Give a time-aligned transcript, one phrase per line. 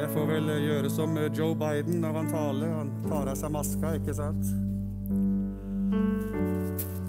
[0.00, 2.70] Jeg får vel gjøre som Joe Biden når han taler.
[2.72, 4.48] Han tar av seg maska, ikke sant?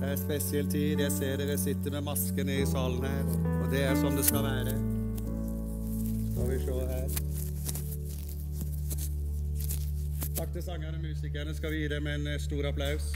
[0.02, 1.00] Det er spesiell tid.
[1.00, 3.32] Jeg ser dere sitter med maskene i salen her,
[3.62, 4.76] og det er sånn det skal være.
[6.34, 7.10] Skal vi se her.
[10.36, 11.55] Takk til sangerne og musikerne.
[11.55, 13.14] Skal vi gi dem en stor applaus?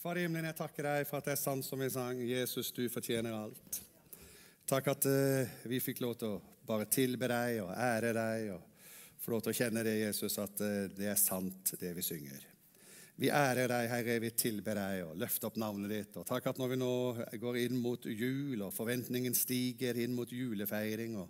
[0.00, 2.22] Far i himmelen, jeg takker deg for at det er sant som vi sang.
[2.24, 3.80] Jesus, du fortjener alt.
[4.64, 8.86] Takk at uh, vi fikk lov til å bare tilbe deg og ære deg og
[9.20, 12.48] få lov til å kjenne det, Jesus, at uh, det er sant, det vi synger.
[13.20, 16.16] Vi ærer deg, Herre, vi tilber deg og løfter opp navnet ditt.
[16.16, 16.92] Og takk at når vi nå
[17.44, 21.28] går inn mot jul, og forventningen stiger inn mot julefeiring, og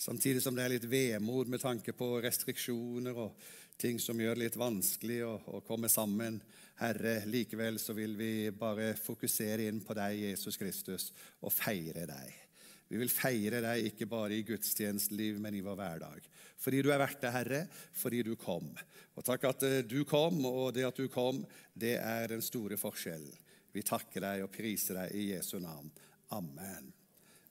[0.00, 3.36] samtidig som det er litt vemod med tanke på restriksjoner og
[3.76, 6.40] ting som gjør det litt vanskelig å, å komme sammen,
[6.80, 11.08] Herre, likevel så vil vi bare fokusere inn på deg, Jesus Kristus,
[11.40, 12.42] og feire deg.
[12.86, 16.28] Vi vil feire deg ikke bare i gudstjenesteliv, men i vår hverdag.
[16.62, 17.62] Fordi du er verdt det, Herre,
[17.96, 18.68] fordi du kom.
[19.16, 21.42] Og takk at eh, du kom, og det at du kom,
[21.74, 23.34] det er den store forskjellen.
[23.74, 25.90] Vi takker deg og priser deg i Jesu navn.
[26.36, 26.92] Amen.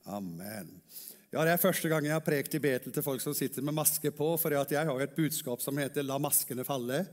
[0.06, 0.72] Amen.
[1.34, 3.76] Ja, Det er første gang jeg har prekt i Betel til folk som sitter med
[3.76, 7.08] maske på, for jeg har et budskap som heter 'La maskene falle'.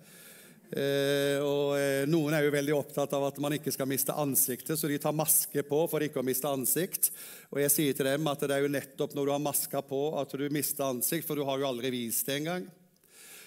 [0.72, 4.78] Eh, og eh, Noen er jo veldig opptatt av at man ikke skal miste ansiktet,
[4.80, 7.10] så de tar maske på for ikke å miste ansikt.
[7.52, 10.04] Og jeg sier til dem at det er jo nettopp når du har maska på,
[10.20, 12.70] at du mister ansikt, for du har jo aldri vist det engang.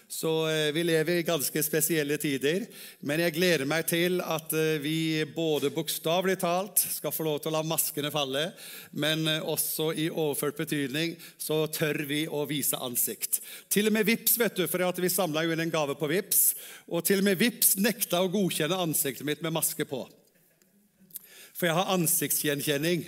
[0.07, 2.67] Så eh, vi lever i ganske spesielle tider.
[2.99, 7.49] Men jeg gleder meg til at eh, vi både bokstavelig talt skal få lov til
[7.49, 8.45] å la maskene falle,
[8.93, 13.41] men eh, også i overført betydning så tør vi å vise ansikt.
[13.73, 16.53] Til og med Vips, vet du, for vi samla jo inn en gave på Vips,
[16.85, 20.03] og til og med Vips nekta å godkjenne ansiktet mitt med maske på.
[21.55, 23.07] For jeg har ansiktsgjenkjenning.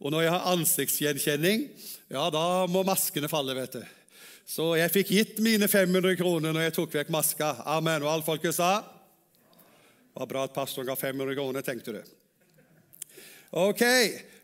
[0.00, 1.66] Og når jeg har ansiktsgjenkjenning,
[2.10, 3.82] ja, da må maskene falle, vet du.
[4.50, 7.52] Så jeg fikk gitt mine 500 kroner når jeg tok vekk maska.
[7.70, 8.02] Amen.
[8.02, 12.00] Og alle folket sa Det var bra at pastoren ga 500 kroner, tenkte du.
[13.54, 13.84] Ok,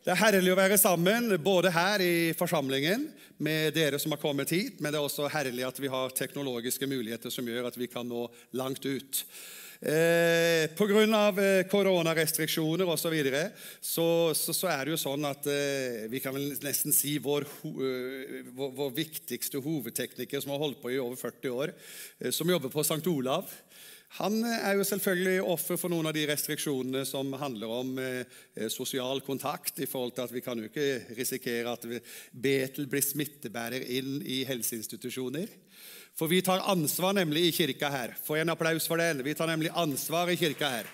[0.07, 3.09] Det er herlig å være sammen, både her i forsamlingen
[3.43, 6.87] med dere som har kommet hit, men det er også herlig at vi har teknologiske
[6.87, 9.25] muligheter som gjør at vi kan nå langt ut.
[9.81, 11.03] Eh, Pga.
[11.37, 13.07] Eh, koronarestriksjoner osv.
[13.07, 13.43] Så, videre,
[13.79, 17.45] så, så, så er det jo sånn at eh, vi kan vel nesten si vår,
[17.61, 17.71] ho,
[18.57, 21.73] vår, vår, viktigste hovedtekniker som har holdt på i over 40 år,
[22.19, 22.99] eh, som jobber på St.
[23.11, 23.47] Olav.
[24.15, 28.23] Han eh, er jo selvfølgelig offer for noen av de restriksjonene som handler om eh,
[28.71, 29.79] sosial kontakt.
[29.79, 31.85] i forhold til at Vi kan jo ikke risikere at
[32.31, 35.51] Betel blir smittebærer inn i helseinstitusjoner.
[36.17, 38.15] For vi tar ansvar nemlig i kirka her.
[38.23, 39.21] Få en applaus for den.
[39.23, 40.89] Vi tar nemlig ansvar i kirka her.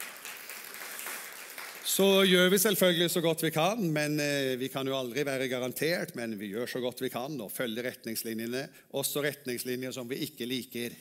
[1.84, 5.48] Så gjør vi selvfølgelig så godt vi kan, men eh, vi kan jo aldri være
[5.52, 6.16] garantert.
[6.16, 10.48] Men vi gjør så godt vi kan og følger retningslinjene, også retningslinjer som vi ikke
[10.50, 10.96] liker.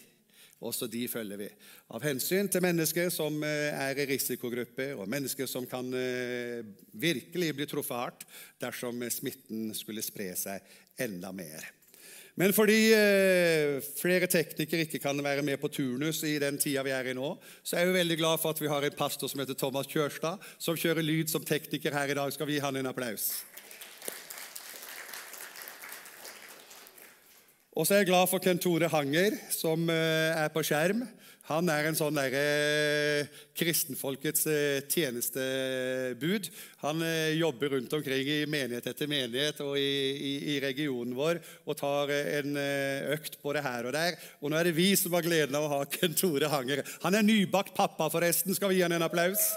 [0.62, 1.48] Også de følger vi.
[1.90, 6.62] Av hensyn til mennesker som eh, er i risikogrupper, og mennesker som kan eh,
[6.94, 8.26] virkelig bli truffet hardt
[8.62, 11.66] dersom smitten skulle spre seg enda mer.
[12.38, 16.94] Men fordi eh, flere teknikere ikke kan være med på turnus i den tida vi
[16.94, 19.42] er i nå, så er jeg veldig glad for at vi har en pastor som
[19.42, 22.32] heter Thomas Kjørstad, som kjører lyd som tekniker her i dag.
[22.32, 23.34] Skal vi gi han en applaus?
[27.72, 31.06] Og så er jeg glad for Ken Tore Hanger, som eh, er på skjerm.
[31.48, 36.50] Han er en sånn der, eh, kristenfolkets eh, tjenestebud.
[36.84, 37.00] Han
[37.38, 42.12] jobber rundt omkring i menighet etter menighet og i, i, i, regionen vår og tar
[42.12, 44.20] en økt økt både her og der.
[44.42, 46.84] Og nå er det vi som har gleden av å ha Ken Tore Hanger.
[47.06, 48.52] Han er nybakt pappa, forresten.
[48.52, 49.48] Skal vi gi han en applaus?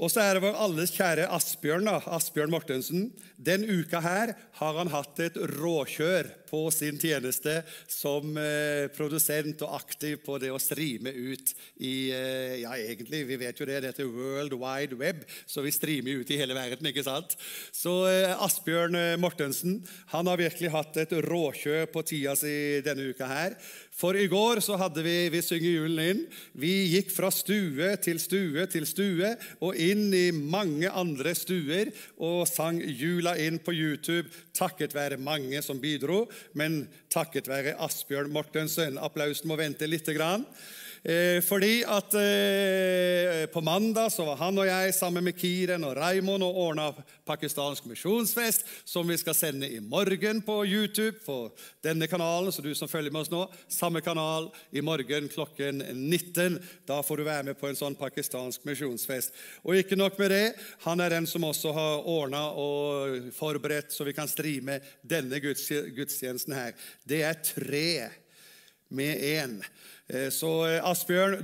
[0.00, 3.10] Og så er det vår alles kjære Asbjørn da, Asbjørn Mortensen.
[3.36, 9.76] Den uka her har han hatt et råkjør på sin tjeneste som eh, produsent og
[9.76, 13.92] aktiv på det å streame ut i eh, Ja, egentlig, vi vet jo det, det
[13.92, 17.36] heter World Wide Web, så vi streamer ut i hele verden, ikke sant?
[17.70, 19.82] Så eh, Asbjørn eh, Mortensen
[20.14, 22.54] han har virkelig hatt et råkjør på tida si
[22.84, 23.60] denne uka her.
[24.00, 26.22] For i går så hadde vi Vi synger julen inn.
[26.56, 32.46] Vi gikk fra stue til stue til stue og inn i mange andre stuer og
[32.48, 36.24] sang jula inn på YouTube takket være mange som bidro,
[36.56, 36.82] men
[37.12, 38.98] takket være Asbjørn Mortensen.
[39.00, 40.08] Applausen må vente litt.
[40.10, 40.46] Grann.
[41.02, 45.94] Eh, fordi at eh, På mandag så var han og jeg sammen med Kiren og
[45.96, 46.90] Raymond og ordna
[47.24, 51.38] pakistansk misjonsfest, som vi skal sende i morgen på YouTube på
[51.82, 52.52] denne kanalen.
[52.52, 56.60] Så du som følger med oss nå, samme kanal i morgen klokken 19.
[56.86, 59.32] Da får du være med på en sånn pakistansk misjonsfest.
[59.64, 60.46] Og ikke nok med det,
[60.84, 66.56] han er den som også har ordna og forberedt så vi kan streame denne gudstjenesten
[66.56, 66.76] her.
[67.08, 68.10] Det er tre
[68.90, 69.62] med én.
[70.10, 71.38] Eh, så eh, Asbjørn,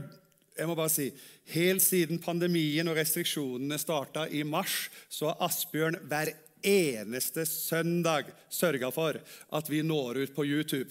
[0.56, 1.10] jeg må bare si
[1.46, 6.32] Helt siden pandemien og restriksjonene starta i mars, så har Asbjørn hver
[6.66, 9.20] eneste søndag sørga for
[9.54, 10.90] at vi når ut på YouTube.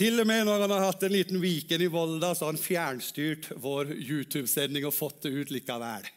[0.00, 2.62] Til og med når han har hatt en liten weekend i Volda, så har han
[2.62, 6.08] fjernstyrt vår YouTube-sending og fått det ut likevel.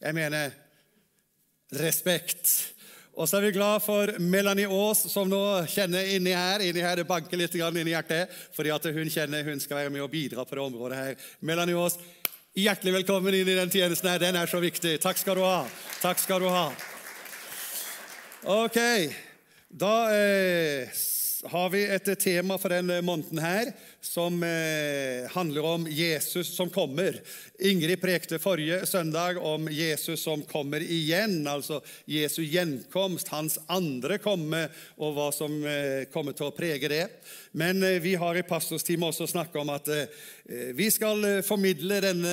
[0.00, 0.52] Jeg mener
[1.76, 2.48] respekt.
[3.12, 6.62] Og så er vi glad for Melanie Aas, som nå kjenner inni her.
[6.64, 10.00] Inni her det banker litt inni hjertet, fordi at hun kjenner hun skal være med
[10.00, 11.26] og bidra på det området her.
[11.40, 11.98] Melanie Aas,
[12.56, 14.22] hjertelig velkommen inn i den tjenesten her.
[14.22, 14.96] Den er så viktig.
[15.04, 15.66] Takk skal du ha.
[16.00, 16.70] Takk skal du ha.
[18.48, 18.78] Ok,
[19.68, 20.88] da eh,
[21.48, 23.70] har vi et tema for denne måneden her
[24.04, 27.16] som eh, handler om Jesus som kommer.
[27.58, 34.66] Ingrid prekte forrige søndag om Jesus som kommer igjen, altså Jesu gjenkomst, hans andre komme,
[35.00, 37.06] og hva som eh, kommer til å prege det.
[37.56, 39.88] Men eh, vi har i pastorsteamet også snakka om at
[40.50, 42.30] vi skal formidle denne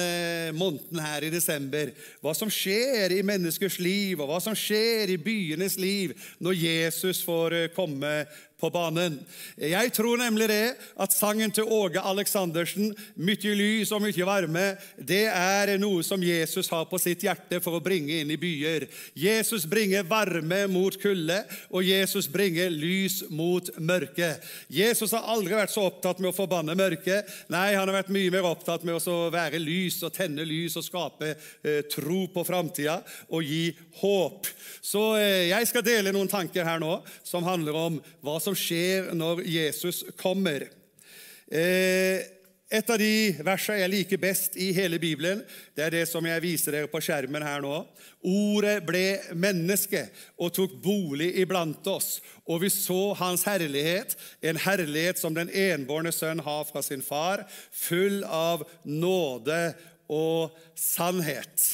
[0.57, 1.91] måneden her i desember
[2.23, 7.21] hva som skjer i menneskers liv, og hva som skjer i byenes liv når Jesus
[7.27, 8.23] får komme
[8.57, 9.19] på banen.
[9.61, 15.25] Jeg tror nemlig det at sangen til Åge Aleksandersen, 'Mykje lys og mykje varme', det
[15.29, 18.87] er noe som Jesus har på sitt hjerte for å bringe inn i byer.
[19.13, 24.31] Jesus bringer varme mot kulde, og Jesus bringer lys mot mørke.
[24.69, 27.29] Jesus har aldri vært så opptatt med å forbanne mørket.
[27.53, 30.85] Nei, han har vært mye mer opptatt med å være lys og tenne lys og
[30.85, 31.33] skape
[31.63, 32.99] eh, tro på framtida
[33.29, 33.69] og gi
[34.01, 34.49] håp.
[34.81, 39.11] Så eh, jeg skal dele noen tanker her nå som handler om hva som skjer
[39.17, 40.69] når Jesus kommer.
[41.51, 42.23] Eh,
[42.67, 45.39] et av de versene jeg liker best i hele Bibelen,
[45.71, 47.77] det er det som jeg viser dere på skjermen her nå.
[48.27, 49.05] Ordet ble
[49.39, 50.01] menneske
[50.35, 56.11] og tok bolig iblant oss, og vi så hans herlighet, en herlighet som den enbårne
[56.11, 59.61] sønn har fra sin far, full av nåde
[60.11, 61.69] og sannhet.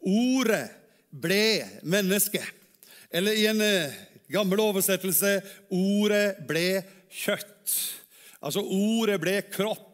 [0.00, 0.70] Ordet
[1.10, 2.40] ble menneske.
[3.12, 4.00] Eller i en eh,
[4.30, 5.38] gammel oversettelse
[5.70, 7.76] ordet ble kjøtt.
[8.40, 9.86] Altså ordet ble kropp.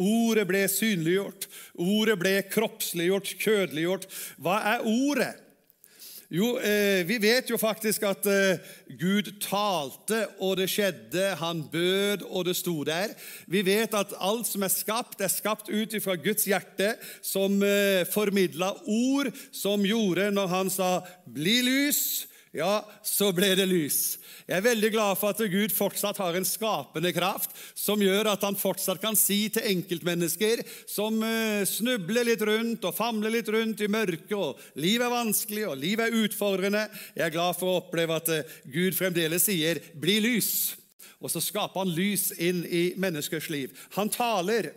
[0.00, 1.46] Ordet ble synliggjort.
[1.76, 4.06] Ordet ble kroppsliggjort, kjødeliggjort.
[4.40, 5.32] Hva er ordet?
[6.32, 8.60] Jo, eh, vi vet jo faktisk at eh,
[8.96, 11.26] Gud talte, og det skjedde.
[11.42, 13.12] Han bød, og det sto der.
[13.44, 18.08] Vi vet at alt som er skapt, er skapt ut fra Guds hjerte, som eh,
[18.08, 24.18] formidla ord, som gjorde når han sa 'bli lys', ja, så ble det lys.
[24.44, 28.44] Jeg er veldig glad for at Gud fortsatt har en skapende kraft som gjør at
[28.44, 30.60] han fortsatt kan si til enkeltmennesker
[30.90, 35.64] som uh, snubler litt rundt og famler litt rundt i mørket, og livet er vanskelig
[35.70, 36.84] og livet er utfordrende
[37.14, 40.76] Jeg er glad for å oppleve at uh, Gud fremdeles sier 'bli lys'.
[41.22, 43.70] Og så skaper han lys inn i menneskers liv.
[43.94, 44.72] Han taler.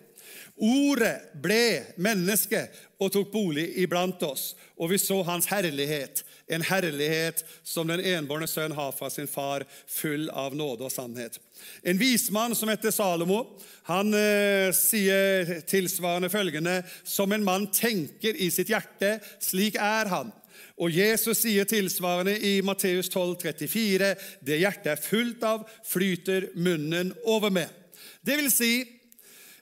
[0.56, 2.62] Ordet ble menneske
[3.02, 8.48] og tok bolig iblant oss, og vi så hans herlighet en herlighet som den enbårne
[8.48, 11.40] sønn fra sin far, full av nåde og sannhet.
[11.82, 13.44] En vismann som heter Salomo,
[13.90, 20.34] han eh, sier tilsvarende følgende.: Som en mann tenker i sitt hjerte, slik er han.
[20.76, 24.12] Og Jesus sier tilsvarende i Matteus 12, 34,
[24.44, 27.72] det hjertet er fullt av, flyter munnen over med.
[28.26, 28.74] Det vil si,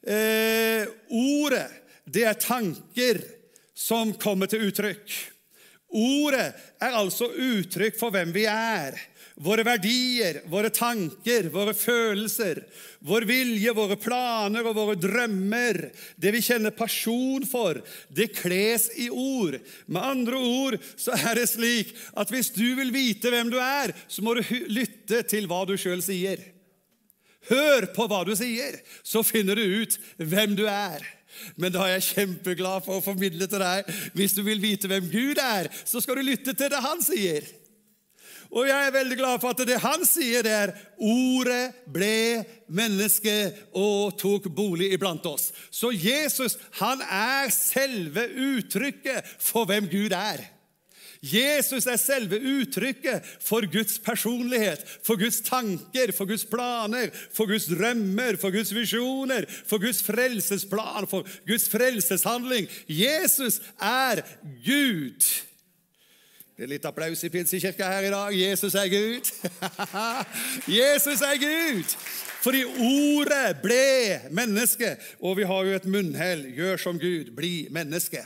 [0.03, 1.69] eh, ordet,
[2.05, 3.21] det er tanker
[3.73, 5.32] som kommer til uttrykk.
[5.93, 8.97] Ordet er altså uttrykk for hvem vi er.
[9.43, 12.59] Våre verdier, våre tanker, våre følelser,
[13.01, 15.79] vår vilje, våre planer og våre drømmer,
[16.21, 17.79] det vi kjenner pasjon for,
[18.13, 19.57] det kles i ord.
[19.89, 23.95] Med andre ord så er det slik at hvis du vil vite hvem du er,
[24.07, 26.37] så må du lytte til hva du sjøl sier.
[27.49, 31.01] Hør på hva du sier, så finner du ut hvem du er.
[31.57, 35.09] Men da er jeg kjempeglad for å formidle til deg hvis du vil vite hvem
[35.11, 37.45] Gud er, så skal du lytte til det han sier.
[38.53, 43.33] Og jeg er veldig glad for at det han sier, det er ordet ble menneske
[43.73, 45.49] og tok bolig iblant oss.
[45.73, 50.45] Så Jesus han er selve uttrykket for hvem Gud er.
[51.23, 57.69] Jesus er selve uttrykket for Guds personlighet, for Guds tanker, for Guds planer, for Guds
[57.71, 62.67] drømmer, for Guds visjoner, for Guds frelsesplan, for Guds frelseshandling.
[62.87, 64.25] Jesus er
[64.65, 65.23] Gud.
[66.53, 68.35] Det er litt applaus i pinsekirka her i dag.
[68.37, 69.31] Jesus er Gud.
[70.81, 71.97] Jesus er Gud!
[72.43, 76.45] Fordi ordet ble menneske, og vi har jo et munnhell.
[76.53, 78.21] Gjør som Gud, bli menneske.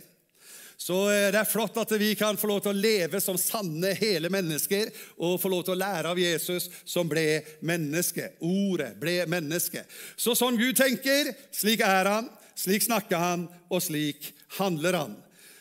[0.77, 3.95] Så eh, det er flott at vi kan få lov til å leve som sanne,
[3.97, 8.35] hele mennesker og få lov til å lære av Jesus, som ble menneske.
[8.45, 9.83] Ordet ble menneske.
[10.15, 14.29] Så sånn Gud tenker, slik er han, slik snakker han, og slik
[14.59, 15.17] handler han.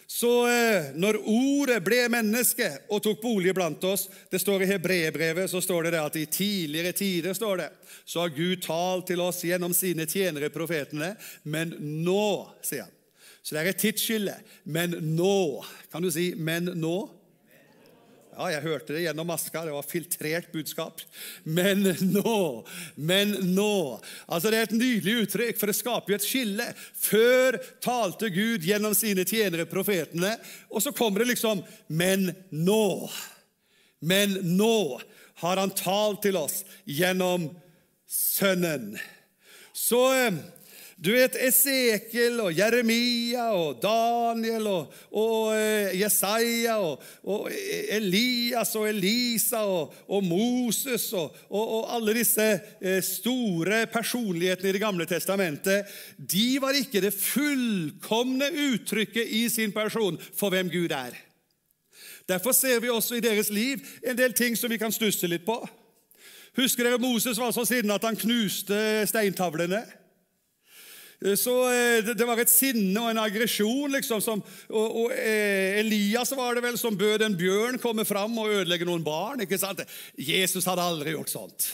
[0.06, 5.50] Så eh, når Ordet ble menneske og tok bolig blant oss Det står I Hebrebrevet
[5.50, 7.70] så står det at i tidligere tider står det,
[8.06, 11.16] så har Gud talt til oss gjennom sine tjenere, profetene.
[11.42, 12.28] Men nå,
[12.62, 12.95] sier han.
[13.46, 14.34] Så det er et tidsskille.
[14.64, 15.62] Men nå.
[15.92, 17.10] Kan du si 'men nå'?
[18.36, 19.62] Ja, jeg hørte det gjennom maska.
[19.64, 21.00] Det var filtrert budskap.
[21.44, 21.86] Men
[22.16, 22.64] nå,
[22.96, 26.66] men nå Altså Det er et nydelig uttrykk, for det skaper jo et skille.
[27.00, 30.34] Før talte Gud gjennom sine tjenere, profetene,
[30.68, 33.08] og så kommer det liksom Men nå.
[34.00, 35.00] Men nå
[35.40, 37.48] har han talt til oss gjennom
[38.06, 38.98] Sønnen.
[39.72, 40.36] Så eh,
[40.96, 48.86] du vet Esekiel og Jeremia og Daniel og, og eh, Jesaja og, og, Elias og
[48.88, 51.36] Elisa og, og Moses og,
[51.92, 52.46] alle disse
[52.80, 59.76] eh, store personlighetene i Det gamle testamentet de var ikke det fullkomne uttrykket i sin
[59.76, 61.12] person for hvem Gud er.
[62.26, 65.44] Derfor ser vi også i deres liv en del ting som vi kan stusse litt
[65.44, 65.60] på.
[66.56, 69.84] Husker dere Moses var så siden at han knuste steintavlene?
[71.24, 73.90] Eh, så eh, Det var et sinne og en aggresjon.
[73.92, 78.36] liksom, som, og, og eh, Elias var det vel som bød en bjørn komme fram
[78.38, 79.40] og ødelegge noen barn.
[79.44, 79.82] ikke sant?
[80.16, 81.68] Jesus hadde aldri gjort sånt.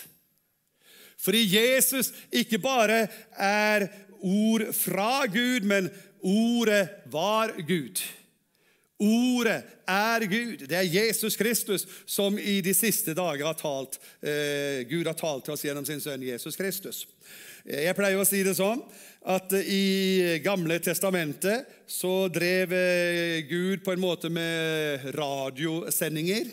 [1.22, 3.06] Fordi Jesus ikke bare
[3.38, 3.86] er
[4.22, 5.90] ord fra Gud, men
[6.22, 8.02] ordet var Gud.
[9.02, 10.66] Ordet er Gud.
[10.70, 13.98] Det er Jesus Kristus som i de siste dager har talt.
[14.22, 17.04] Eh, Gud har talt til oss gjennom sin sønn Jesus Kristus.
[17.66, 18.80] Jeg pleier å si det sånn
[19.30, 26.50] at i Gamle testamentet så drev eh, Gud på en måte med radiosendinger.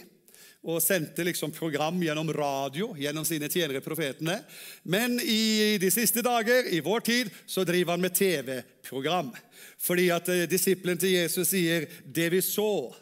[0.68, 4.42] Og sendte liksom program gjennom radio gjennom sine tjenere, profetene.
[4.84, 9.32] Men i de siste dager, i vår tid, så driver han med TV-program.
[9.80, 12.94] Fordi at disiplen disippelen til Jesus sier 'det vi så,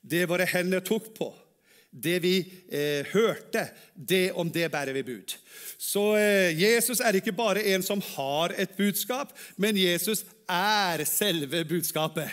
[0.00, 1.34] det våre hender tok på',
[1.94, 2.38] det vi
[2.72, 5.36] eh, hørte, det om det bærer vi bud.
[5.78, 11.64] Så eh, Jesus er ikke bare en som har et budskap, men Jesus er selve
[11.64, 12.30] budskapet.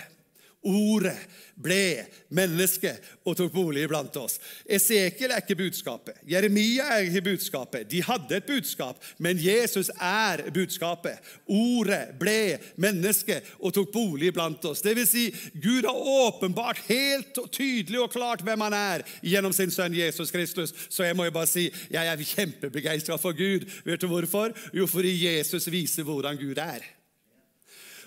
[0.62, 1.18] Ordet
[1.62, 2.06] ble
[2.38, 2.92] menneske
[3.26, 4.38] og tok bolig blant oss.
[4.70, 6.20] Esekiel er ikke budskapet.
[6.30, 7.88] Jeremia er ikke budskapet.
[7.90, 11.18] De hadde et budskap, men Jesus er budskapet.
[11.50, 14.86] Ordet ble menneske og tok bolig blant oss.
[14.86, 15.28] Det vil si,
[15.58, 20.78] Gud har åpenbart helt tydelig og klart hvem han er gjennom sin sønn Jesus Kristus.
[20.94, 23.66] Så jeg må jo bare si jeg er kjempebegeistra for Gud.
[23.86, 24.54] Vet du hvorfor?
[24.78, 26.86] Jo, fordi Jesus viser hvordan Gud er.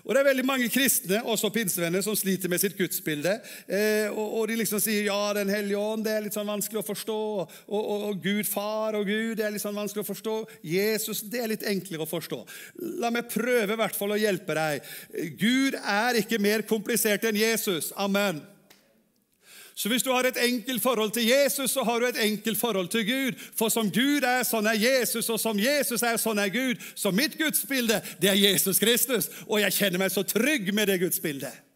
[0.05, 3.39] Og Det er veldig mange kristne, også pinsevenner, som sliter med sitt gudsbilde.
[3.65, 6.83] Eh, og, og, de liksom sier ja, Den hellige ånd det er litt sånn vanskelig
[6.83, 7.19] å forstå.
[7.41, 10.39] Og, og, og, Gud far og Gud det er litt sånn vanskelig å forstå.
[10.75, 12.43] Jesus det er litt enklere å forstå.
[13.01, 14.91] La meg prøve i hvert fall å hjelpe deg.
[15.41, 17.95] Gud er ikke mer komplisert enn Jesus.
[17.97, 18.45] Amen.
[19.75, 22.89] Så hvis du har et enkelt forhold til Jesus, så har du et enkelt forhold
[22.89, 23.41] til Gud.
[23.59, 26.83] For som Gud er, sånn er Jesus, og som Jesus er, sånn er Gud.
[26.95, 31.01] Så mitt gudsbilde, det er Jesus Kristus, og jeg kjenner meg så trygg med det
[31.03, 31.74] gudsbildet.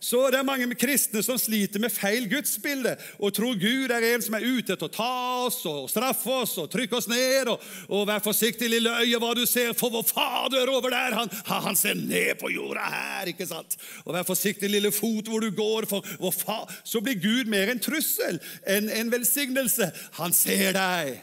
[0.00, 4.22] Så det er mange kristne som sliter med feil gudsbilde og tror Gud er en
[4.24, 5.10] som er ute til å ta
[5.44, 7.50] oss og straffe oss og trykke oss ned.
[7.52, 11.32] Og, og vær forsiktig, lille øye, hva du ser, for vår Fader over der, han,
[11.50, 13.32] han ser ned på jorda her.
[13.34, 13.76] ikke sant?
[14.06, 17.68] Og vær forsiktig, lille fot, hvor du går, for vår far Så blir Gud mer
[17.68, 19.92] en trussel enn en velsignelse.
[20.16, 21.18] Han ser deg.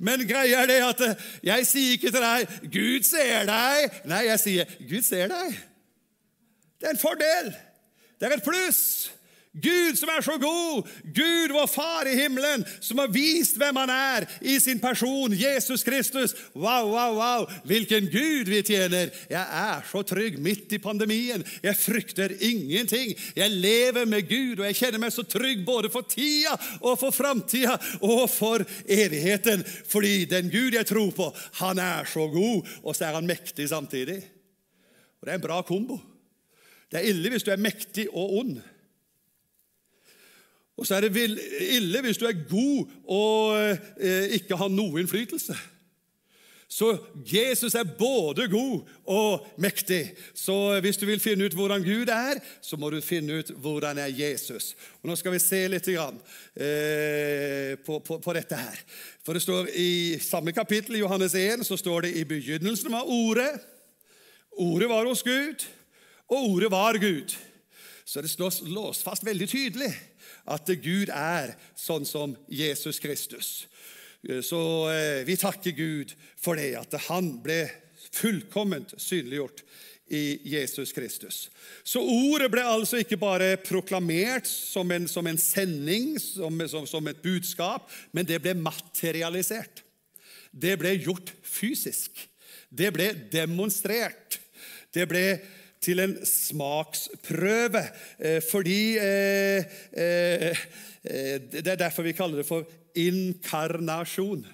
[0.00, 1.02] Men greia er det at
[1.44, 3.98] jeg sier ikke til deg 'Gud ser deg'.
[4.08, 5.58] Nei, jeg sier 'Gud ser deg'.
[6.80, 7.54] Det er en fordel.
[8.20, 9.10] Det er et pluss.
[9.50, 13.90] Gud som er så god, Gud vår Far i himmelen, som har vist hvem han
[13.90, 16.36] er i sin person, Jesus Kristus.
[16.54, 17.46] Wow, wow, wow!
[17.66, 19.10] Hvilken Gud vi tjener!
[19.26, 21.42] Jeg er så trygg midt i pandemien.
[21.64, 23.16] Jeg frykter ingenting.
[23.34, 27.10] Jeg lever med Gud, og jeg kjenner meg så trygg både for tida og for
[27.10, 27.74] framtida
[28.06, 29.66] og for evigheten.
[29.90, 31.26] Fordi den Gud jeg tror på,
[31.58, 34.20] han er så god, og så er han mektig samtidig.
[35.18, 35.98] Og Det er en bra kombo.
[36.90, 38.60] Det er ille hvis du er mektig og ond.
[40.80, 41.28] Og så er det
[41.60, 43.58] ille hvis du er god og
[44.00, 45.56] eh, ikke har noe innflytelse.
[46.70, 46.92] Så
[47.26, 50.12] Jesus er både god og mektig.
[50.34, 53.98] Så hvis du vil finne ut hvordan Gud er, så må du finne ut hvordan
[53.98, 54.76] er Jesus.
[55.02, 56.20] Og Nå skal vi se litt grann,
[56.54, 58.78] eh, på, på, på, dette her.
[59.26, 63.10] For det står I samme kapittel i Johannes 1 så står det i begynnelsen var
[63.10, 63.50] Ordet.
[64.62, 65.66] Ordet var hos Gud,
[66.30, 67.34] og Ordet var Gud.
[68.04, 68.32] Så det
[68.70, 69.90] låst fast veldig tydelig
[70.50, 73.50] at Gud er sånn som Jesus Kristus.
[74.42, 74.60] Så
[74.92, 77.64] eh, vi takker Gud for det, at han ble
[78.10, 79.62] fullkomment synliggjort
[80.10, 81.44] i Jesus Kristus.
[81.86, 87.06] Så ordet ble altså ikke bare proklamert som en, som en sending, som, som, som,
[87.06, 89.84] et budskap, men det ble materialisert.
[90.50, 92.26] Det ble gjort fysisk.
[92.66, 94.40] Det ble demonstrert.
[94.90, 95.24] Det ble
[95.80, 97.82] til en smaksprøve,
[98.18, 100.56] eh, fordi eh, eh,
[101.52, 104.44] Det er derfor vi kaller det for inkarnasjon.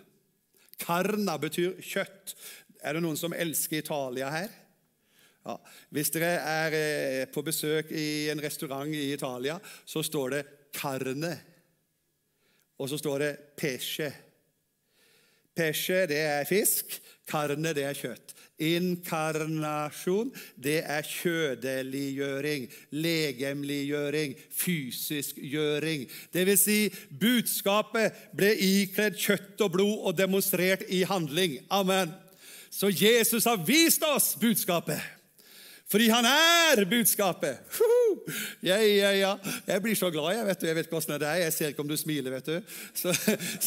[0.78, 2.37] Karna betyr kjøtt.
[2.80, 4.52] Er det noen som elsker Italia her?
[5.47, 5.56] Ja.
[5.90, 11.38] Hvis dere er på besøk i en restaurant i Italia, så står det 'carne',
[12.78, 14.12] og så står det 'pesce'.
[15.56, 17.00] Pesce, det er fisk.
[17.26, 18.35] Carne, det er kjøtt.
[18.58, 26.06] Inkarnasjon, det er kjødeliggjøring, legemliggjøring, fysiskgjøring.
[26.32, 26.78] Vil si,
[27.20, 31.58] budskapet ble ikledd kjøtt og blod og demonstrert i handling.
[31.70, 32.14] Amen.
[32.70, 35.15] Så Jesus har vist oss budskapet.
[35.86, 37.62] Fordi han er budskapet.
[38.66, 39.32] Ja, ja, ja.
[39.68, 40.32] Jeg blir så glad.
[40.34, 41.42] Jeg vet, jeg vet hvordan det er.
[41.44, 42.72] Jeg ser ikke om du smiler, vet du.
[42.90, 43.12] Så,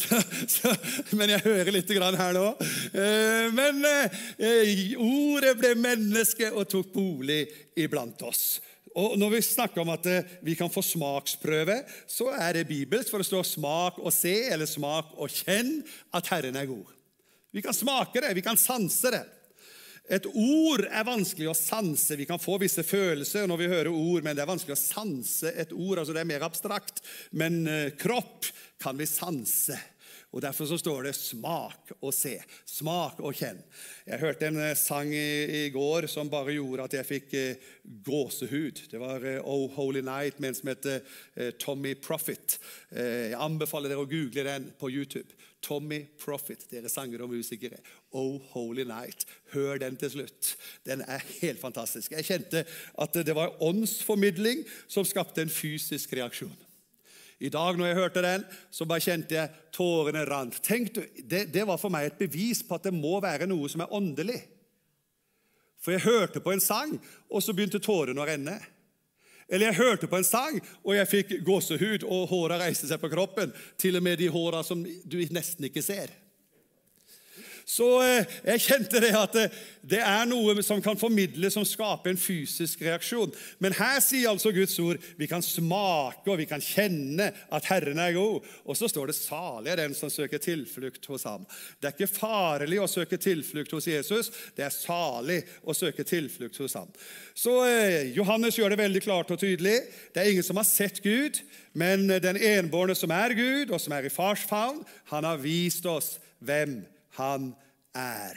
[0.02, 0.74] så, så,
[1.16, 2.44] men jeg hører litt her nå.
[2.92, 7.46] Eh, men eh, ordet ble menneske og tok bolig
[7.80, 8.60] iblant oss.
[9.00, 13.08] Og Når vi snakker om at eh, vi kan få smaksprøve, så er det bibelsk,
[13.08, 16.84] for det står 'smak og se' eller 'smak og kjenn' at Herren er god.
[17.52, 19.24] Vi kan smake det, vi kan sanse det.
[20.08, 22.16] Et ord er vanskelig å sanse.
[22.18, 25.52] Vi kan få visse følelser når vi hører ord, men det er vanskelig å sanse
[25.54, 26.00] et ord.
[26.00, 27.02] altså Det er mer abstrakt.
[27.30, 28.48] Men eh, kropp
[28.80, 29.78] kan vi sanse.
[30.30, 32.42] Og Derfor så står det 'smak og se'.
[32.66, 33.58] Smak og kjenn.
[34.06, 37.56] Jeg hørte en eh, sang i, i går som bare gjorde at jeg fikk eh,
[38.06, 38.86] gåsehud.
[38.90, 41.02] Det var eh, 'Oh Holy Night' med en som heter
[41.34, 42.60] eh, Tommy Profit.
[42.90, 45.34] Eh, jeg anbefaler dere å google den på YouTube.
[45.62, 47.78] Tommy Profit, dere sanger og musikere.
[48.16, 49.26] Oh Holy Night.
[49.52, 50.54] Hør den til slutt.
[50.86, 52.12] Den er helt fantastisk.
[52.16, 52.64] Jeg kjente
[52.98, 56.56] at det var åndsformidling som skapte en fysisk reaksjon.
[57.40, 60.58] I dag når jeg hørte den, så bare kjente jeg tårene rant.
[60.64, 63.84] Tenk det, det var for meg et bevis på at det må være noe som
[63.84, 64.40] er åndelig.
[65.80, 66.92] For jeg hørte på en sang,
[67.32, 68.58] og så begynte tårene å renne.
[69.50, 73.10] Eller jeg hørte på en sang, og jeg fikk gåsehud, og håra reiste seg på
[73.12, 73.52] kroppen.
[73.80, 76.14] Til og med de håra som du nesten ikke ser.
[77.68, 79.48] Så eh, jeg kjente det at det,
[79.98, 83.32] eh, er noe som kan formidle, som skaper en fysisk reaksjon.
[83.62, 88.00] Men her sier altså Guds ord vi kan smake og vi kan kjenne at Herren
[88.02, 88.46] er god.
[88.64, 91.46] Og så står det 'salig er den som søker tilflukt hos ham'.
[91.80, 96.56] Det er ikke farlig å søke tilflukt hos Jesus, det er salig å søke tilflukt
[96.58, 96.88] hos ham.
[97.34, 99.80] Så eh, Johannes gjør det veldig klart og tydelig.
[100.14, 101.40] Det er ingen som har sett Gud,
[101.72, 105.86] men den enbårne som er Gud, og som er i fars favn, han har vist
[105.86, 106.80] oss hvem
[107.20, 107.50] han
[107.96, 108.36] er.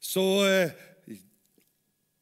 [0.00, 0.24] Så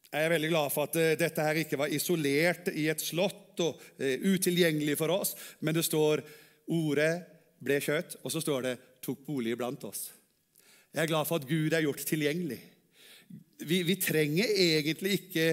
[0.09, 3.61] jeg er veldig glad for at eh, dette her ikke var isolert i et slott
[3.61, 6.23] og eh, utilgjengelig for oss, men det står
[6.73, 7.11] ordet
[7.61, 8.73] ble kjøtt, og så står det
[9.05, 10.07] tok bolig blant oss.
[10.89, 12.57] Jeg er glad for at Gud er gjort tilgjengelig.
[13.59, 15.45] Vi, vi, trenger egentlig ikke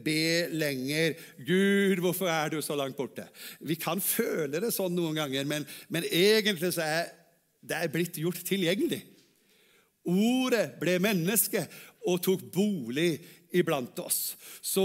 [0.00, 3.26] be lenger 'Gud, hvorfor er du så langt borte?'
[3.60, 7.10] Vi kan føle det sånn noen ganger, men, men egentlig så er
[7.60, 9.02] det er blitt gjort tilgjengelig.
[10.10, 11.64] Ordet ble menneske
[12.08, 13.12] og tok bolig
[13.54, 14.34] iblant oss.
[14.62, 14.84] Så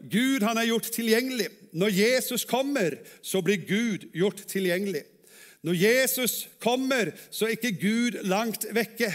[0.00, 1.48] Gud han er gjort tilgjengelig.
[1.76, 5.04] Når Jesus kommer, så blir Gud gjort tilgjengelig.
[5.66, 9.10] Når Jesus kommer, så er ikke Gud langt vekke.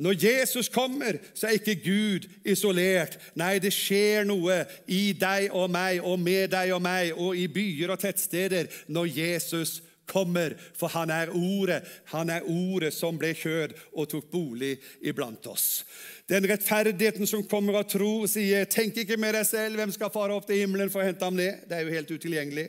[0.00, 3.18] Når Jesus kommer, så er ikke Gud isolert.
[3.36, 7.44] Nei, det skjer noe i deg og meg og med deg og meg og i
[7.52, 11.84] byer og tettsteder når Jesus kommer for han er ordet.
[12.12, 14.74] Han er ordet som ble kjød og tok bolig
[15.06, 15.84] iblant oss.
[16.30, 20.34] Den rettferdigheten som kommer av tro, sier 'tenk ikke med deg selv, hvem skal fare
[20.34, 22.68] opp til himmelen for å hente ham ned?' Det er jo helt utilgjengelig.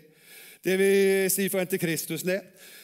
[0.64, 2.42] Det vil si for å hente Kristus ned.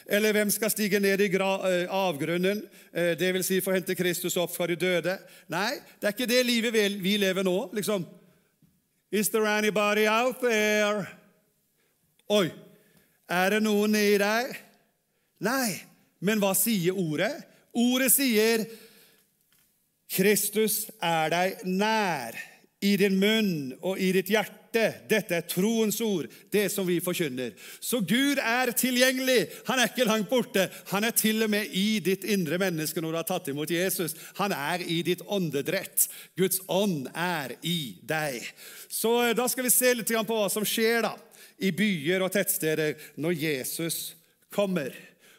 [0.08, 2.62] Eller hvem skal stige ned i eh, avgrunnen?
[2.92, 5.18] Eh, det vil si for å hente Kristus opp fra de døde.
[5.48, 7.70] Nei, det er ikke det livet vi lever nå.
[7.72, 8.06] liksom.
[9.10, 11.06] Is there anybody out there?
[12.28, 12.50] Oi,
[13.28, 14.52] Er det noen i deg?
[15.44, 15.76] Nei.
[16.24, 17.32] Men hva sier ordet?
[17.78, 18.64] Ordet sier
[20.08, 22.38] Kristus er deg nær,
[22.78, 24.54] i din munn og i ditt hjerte.
[25.08, 27.54] Dette er troens ord, det som vi forkynner.
[27.80, 29.48] Så Gud er tilgjengelig.
[29.66, 30.68] Han er ikke langt borte.
[30.92, 34.14] Han er til og med i ditt indre menneske når du har tatt imot Jesus.
[34.38, 36.06] Han er i ditt åndedrett.
[36.38, 38.44] Guds ånd er i deg.
[38.92, 41.16] Så eh, da skal vi se litt på hva som skjer da,
[41.58, 43.98] i byer og tettsteder når Jesus
[44.54, 44.94] kommer.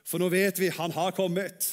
[0.07, 1.67] For nå vet vi han har kommet,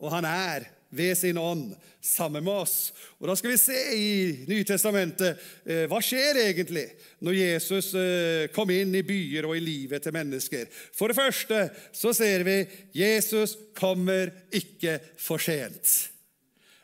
[0.00, 2.90] og han er ved sin ånd sammen med oss.
[3.20, 4.12] Og Da skal vi se i
[4.50, 6.86] Nytestamentet eh, hva skjer egentlig
[7.22, 10.66] når Jesus eh, kom inn i byer og i livet til mennesker.
[10.96, 11.60] For det første
[11.94, 12.64] så ser vi
[12.96, 16.10] Jesus kommer ikke for sent.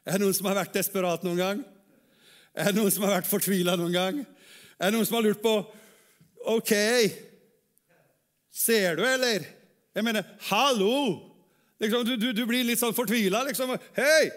[0.07, 1.65] Er det noen som har vært desperat noen gang?
[2.55, 4.23] Er det noen som har vært fortvila noen gang?
[4.79, 5.59] Er det noen som har lurt på
[6.47, 6.73] Ok,
[8.55, 9.43] ser du, eller?
[9.97, 10.93] Jeg mener, hallo!
[11.83, 13.43] Liksom, du, du, du, blir litt sånn fortvila.
[13.49, 13.73] Liksom.
[13.97, 14.29] Hei!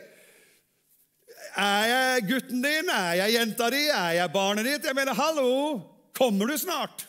[1.60, 2.90] Er jeg gutten din?
[2.94, 3.84] Er jeg jenta di?
[3.94, 4.90] Er jeg barnet ditt?
[4.90, 5.52] Jeg mener, hallo!
[6.18, 7.06] Kommer du snart?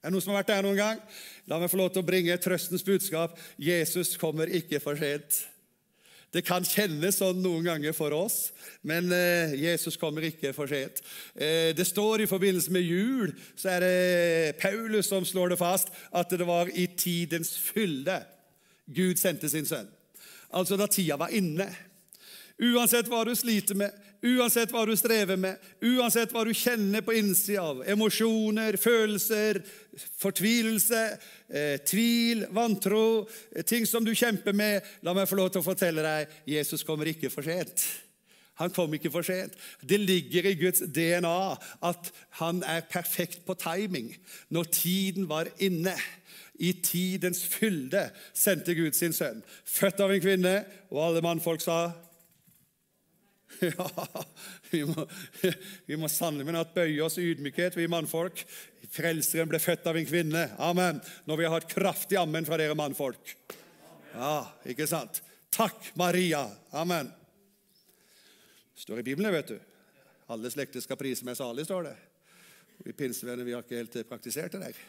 [0.00, 1.04] Er det noen som har vært der noen gang?
[1.50, 3.36] La meg få lov til å bringe trøstens budskap.
[3.60, 5.42] Jesus kommer ikke for sent.
[6.30, 8.52] Det kan kjennes sånn noen ganger for oss,
[8.86, 11.00] men eh, Jesus kommer ikke for sent.
[11.34, 15.90] Eh, det står i forbindelse med jul, så er det Paulus som slår det fast,
[16.14, 18.20] at det var i tidens fylde
[18.90, 19.90] Gud sendte sin sønn.
[20.50, 21.68] Altså da tida var inne.
[22.60, 27.14] Uansett hva du sliter med, uansett hva du strever med, uansett hva du kjenner på
[27.16, 29.62] innsida av emosjoner, følelser,
[30.20, 31.02] fortvilelse,
[31.48, 35.66] eh, tvil, vantro, eh, ting som du kjemper med La meg få lov til å
[35.66, 37.84] fortelle deg Jesus kommer ikke for sent.
[38.60, 39.54] Han kom ikke for sent.
[39.80, 41.56] Det ligger i Guds DNA
[41.88, 42.10] at
[42.42, 44.12] han er perfekt på timing
[44.52, 45.96] når tiden var inne.
[46.60, 49.40] I tidens fylde sendte Gud sin sønn.
[49.64, 50.54] Født av en kvinne,
[50.92, 51.78] og alle mannfolk sa
[53.76, 54.24] Ja,
[54.70, 55.04] vi må,
[56.00, 58.42] må sannelig men at bøye oss i ydmykhet, vi mannfolk.
[58.90, 60.46] Frelseren ble født av en kvinne.
[60.62, 61.00] Amen.
[61.28, 63.34] Når vi har et kraftig ammen fra dere mannfolk.
[64.14, 65.20] Ja, ikke sant?
[65.54, 66.46] Takk, Maria.
[66.72, 67.10] Amen.
[68.74, 69.58] Det står i Bibelen, vet du.
[70.30, 71.96] Alle slekter skal prise meg salig, står det.
[72.86, 74.82] Vi pinsevenner vi har ikke helt praktisert det der.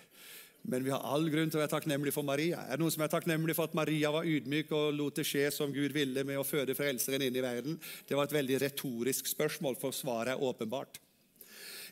[0.69, 2.61] Men vi har all grunn til å være takknemlige for Maria.
[2.67, 5.47] Er det noen som er takknemlig for at Maria var ydmyk og lot det skje
[5.53, 7.79] som Gud ville med å føde Frelseren inn i verden?
[8.07, 11.01] Det var et veldig retorisk spørsmål, for svaret er åpenbart.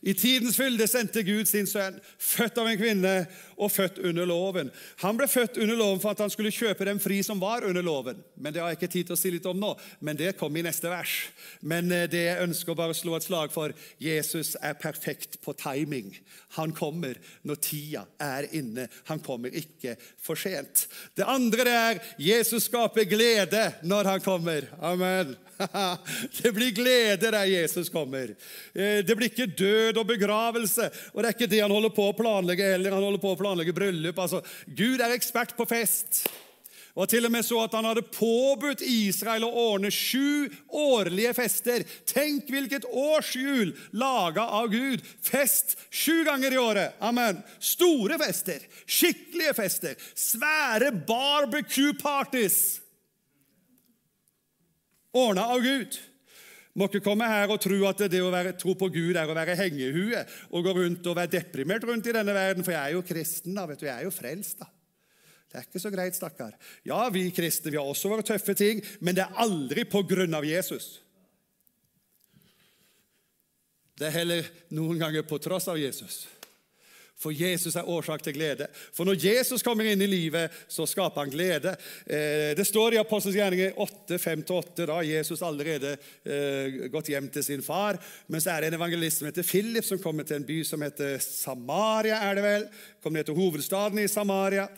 [0.01, 3.13] I tidens fylde sendte Gud sin sønn, født av en kvinne
[3.59, 4.71] og født under loven.
[5.03, 7.83] Han ble født under loven for at han skulle kjøpe dem fri som var under
[7.83, 8.21] loven.
[8.39, 10.55] Men Det har jeg ikke tid til å si litt om nå, men det kom
[10.55, 11.15] i neste vers.
[11.61, 15.55] Men eh, det jeg ønsker bare å slå et slag for Jesus er perfekt på
[15.59, 16.13] timing.
[16.55, 18.87] Han kommer når tida er inne.
[19.11, 20.87] Han kommer ikke for sent.
[21.17, 24.71] Det andre det er Jesus skaper glede når han kommer.
[24.79, 25.35] Amen.
[26.41, 28.31] Det blir glede der Jesus kommer.
[28.73, 30.89] Eh, det blir ikke død og begravelse.
[31.13, 32.93] Og det er ikke det han holder på å planlegge heller.
[32.97, 34.19] Han holder på å planlegge bryllup.
[34.21, 36.23] Altså, Gud er ekspert på fest.
[36.99, 41.85] Og til og med så at han hadde påbudt Israel å ordne sju årlige fester.
[42.09, 43.71] Tenk hvilket årshjul
[44.01, 45.05] laga av Gud!
[45.23, 46.99] Fest sju ganger i året.
[46.99, 47.39] Amen.
[47.63, 52.59] Store fester, skikkelige fester, svære barbecue-parties
[55.11, 55.97] ordna av Gud.
[56.77, 59.35] Må ikke komme her og tro at det å være, tro på Gud er å
[59.37, 60.21] være hengehue
[60.53, 63.55] og gå rundt og være deprimert rundt i denne verden, for jeg er jo kristen,
[63.57, 63.65] da.
[63.69, 64.69] vet du, Jeg er jo frelst, da.
[65.49, 66.53] Det er ikke så greit, stakkar.
[66.85, 70.37] Ja, vi kristne vi har også våre tøffe ting, men det er aldri på grunn
[70.37, 70.99] av Jesus.
[73.97, 76.27] Det er heller noen ganger på tross av Jesus.
[77.19, 78.69] For Jesus er årsak til glede.
[78.95, 81.73] For når Jesus kommer inn i livet, så skaper han glede.
[82.05, 87.43] Eh, det står i Apostels gjerninger 8, 5-8, da Jesus allerede eh, gått hjem til
[87.43, 87.99] sin far.
[88.31, 90.85] Men så er det en evangelist som heter Philip, som kommer til en by som
[90.85, 92.21] heter Samaria.
[92.23, 92.65] er det vel?
[93.03, 94.69] Kommer ned til hovedstaden i Samaria.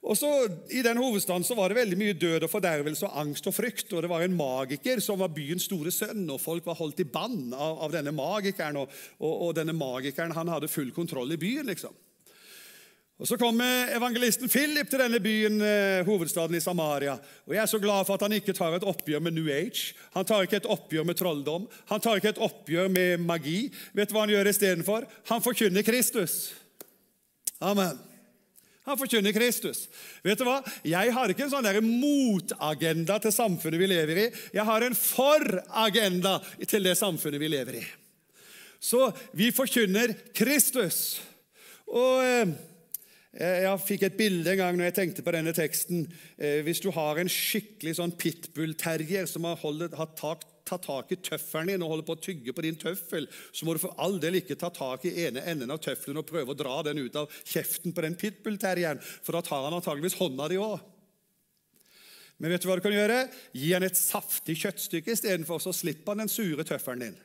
[0.00, 0.28] Og så
[0.72, 3.92] I den hovedstaden så var det veldig mye død og fordervelse og angst og frykt.
[3.92, 7.08] og Det var en magiker som var byens store sønn, og folk var holdt i
[7.08, 8.80] bann av, av denne magikeren.
[8.80, 11.68] Og, og, og, denne magikeren han hadde full kontroll i byen.
[11.68, 11.92] liksom.
[13.20, 17.18] Og Så kommer evangelisten Philip til denne byen, eh, hovedstaden i Samaria.
[17.46, 19.92] Og Jeg er så glad for at han ikke tar et oppgjør med New Age.
[20.14, 21.68] Han tar ikke et oppgjør med trolldom.
[21.92, 23.68] Han tar ikke et oppgjør med magi.
[23.92, 25.04] Vet du hva han gjør istedenfor?
[25.28, 26.54] Han forkynner Kristus.
[27.60, 28.09] Amen.
[28.90, 29.84] Han forkynner Kristus.
[30.26, 30.58] Vet du hva?
[30.86, 34.28] Jeg har ikke en sånn motagenda til samfunnet vi lever i.
[34.56, 37.84] Jeg har en for-agenda til det samfunnet vi lever i.
[38.80, 41.20] Så vi forkynner Kristus.
[41.90, 42.58] Og eh,
[43.38, 46.06] Eh, Jeg fikk et bilde en gang når jeg tenkte på denne teksten.
[46.38, 51.10] Eh, Hvis du har en skikkelig sånn pitbull-terrier som har, holdt, hatt tak, tatt tak
[51.12, 53.98] i tøffelen din og holder på å tygge på din tøffel, så må du for
[54.00, 57.02] all del ikke ta tak i ene enden av tøffelen og prøve å dra den
[57.02, 60.78] ut av kjeften på den pitbull-terrieren, for da tar han antageligvis hånda di òg.
[62.40, 63.24] Men vet du hva du kan gjøre?
[63.52, 67.18] Gi han et saftig kjøttstykke istedenfor, så slipper han den sure tøffelen din.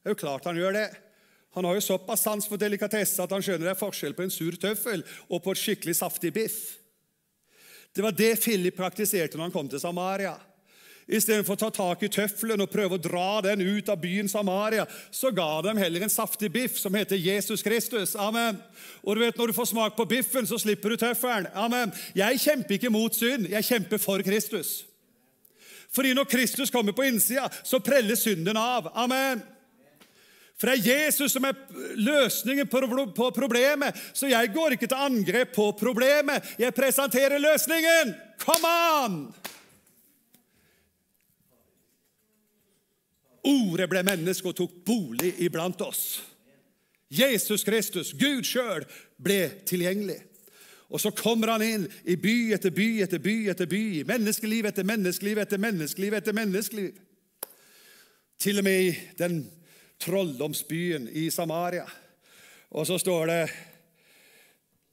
[0.00, 0.88] Det er jo klart han gjør det.
[1.56, 4.30] Han har jo såpass sans for delikatesse at han skjønner det er forskjell på en
[4.30, 6.60] sur tøffel og på et skikkelig saftig biff.
[7.90, 10.36] Det var det Philip praktiserte når han kom til Samaria.
[11.10, 14.84] Istedenfor å ta tak i tøffelen og prøve å dra den ut av byen Samaria,
[15.10, 18.14] så ga de heller en saftig biff som heter Jesus Kristus.
[18.14, 18.60] Amen.
[19.02, 21.50] Og du vet, Når du får smak på biffen, så slipper du tøffelen.
[21.54, 21.90] Amen.
[22.14, 24.84] Jeg kjemper ikke mot synd, jeg kjemper for Kristus.
[25.90, 28.92] Fordi når Kristus kommer på innsida, så preller synden av.
[28.94, 29.42] Amen.
[30.60, 31.56] For det er Jesus som er
[31.96, 33.96] løsningen på problemet.
[34.12, 36.54] Så jeg går ikke til angrep på problemet.
[36.60, 38.12] Jeg presenterer løsningen.
[38.44, 39.22] Come on!
[43.46, 46.20] Ordet ble menneske og tok bolig iblant oss.
[47.10, 48.84] Jesus Kristus, Gud sjøl,
[49.18, 50.20] ble tilgjengelig.
[50.90, 54.02] Og så kommer han inn i by etter by etter by etter by.
[54.08, 56.94] Menneskeliv etter menneskeliv etter menneskeliv etter menneskeliv.
[58.40, 59.42] Til og med i den
[60.02, 61.86] trolldomsbyen i Samaria.
[62.70, 63.42] Og så står det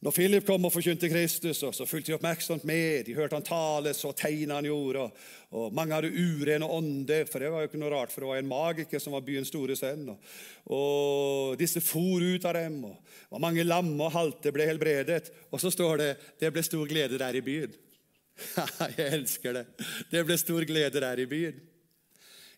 [0.06, 3.08] når Philip kom og forkynte Kristus, så fulgte de oppmerksomt med.
[3.08, 5.08] De hørte han tale, så tegna han gjorde.
[5.08, 5.24] Og,
[5.58, 8.44] og mange hadde urene ånder, for det var jo ikke noe rart, for det var
[8.44, 10.06] en magiker som var byens store sønn.
[10.14, 10.30] Og,
[10.78, 15.32] og disse for ut av dem, og, og mange lamme og halte ble helbredet.
[15.50, 16.12] Og så står det
[16.46, 17.74] det ble stor glede der i byen.
[19.00, 19.66] Jeg elsker det.
[20.14, 21.58] Det ble stor glede der i byen.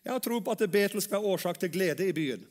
[0.04, 2.44] Jeg har tro på at Betel skal være årsak til glede i byen.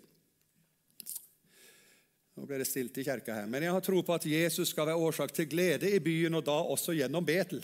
[2.39, 3.47] Nå ble det stilt i kirka her.
[3.51, 6.45] Men jeg har tro på at Jesus skal være årsak til glede i byen, og
[6.47, 7.59] da også gjennom Betel.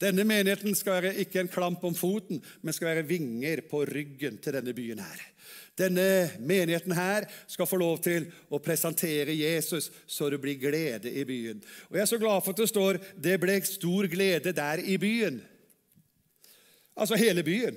[0.00, 4.40] Denne menigheten skal være ikke en klamp om foten, men skal være vinger på ryggen
[4.40, 5.20] til denne byen her.
[5.76, 6.06] Denne
[6.40, 11.60] menigheten her skal få lov til å presentere Jesus så det blir glede i byen.
[11.90, 14.96] Og Jeg er så glad for at det står 'det ble stor glede der i
[14.96, 15.42] byen'.
[16.96, 17.76] Altså hele byen.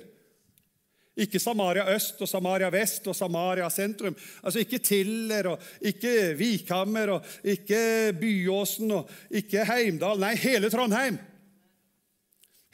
[1.18, 4.16] Ikke Samaria øst og Samaria vest og Samaria sentrum.
[4.42, 10.20] Altså Ikke Tiller og ikke Vikhammer og ikke Byåsen og ikke Heimdal.
[10.22, 11.18] Nei, hele Trondheim.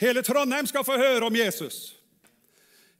[0.01, 1.95] Hele Trondheim skal få høre om Jesus.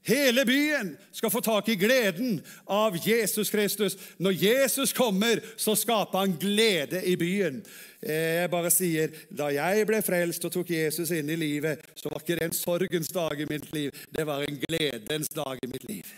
[0.05, 3.97] Hele byen skal få tak i gleden av Jesus Kristus.
[4.17, 7.63] Når Jesus kommer, så skaper han glede i byen.
[8.05, 12.11] Eh, jeg bare sier, Da jeg ble frelst og tok Jesus inn i livet, så
[12.11, 13.91] var ikke det en sorgens dag i mitt liv.
[14.13, 16.13] Det var en gledens dag i mitt liv.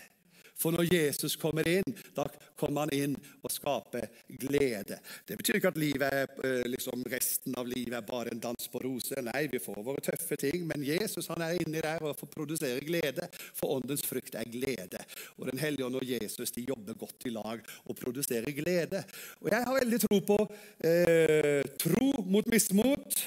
[0.58, 2.24] For når Jesus kommer inn, da
[2.58, 3.14] kommer han inn
[3.46, 4.08] og skaper
[4.42, 4.98] glede.
[5.26, 8.82] Det betyr ikke at er, eh, liksom resten av livet er bare en dans på
[8.82, 9.22] roser.
[9.22, 12.80] Nei, vi får våre tøffe ting, men Jesus han er inni der og får produsere
[12.80, 13.28] glede.
[13.54, 14.98] For åndens frukt er glede.
[15.38, 19.04] Og Den hellige ånd og Jesus de jobber godt i lag og produserer glede.
[19.40, 20.38] Og Jeg har veldig tro på
[20.82, 23.26] eh, tro mot mismot.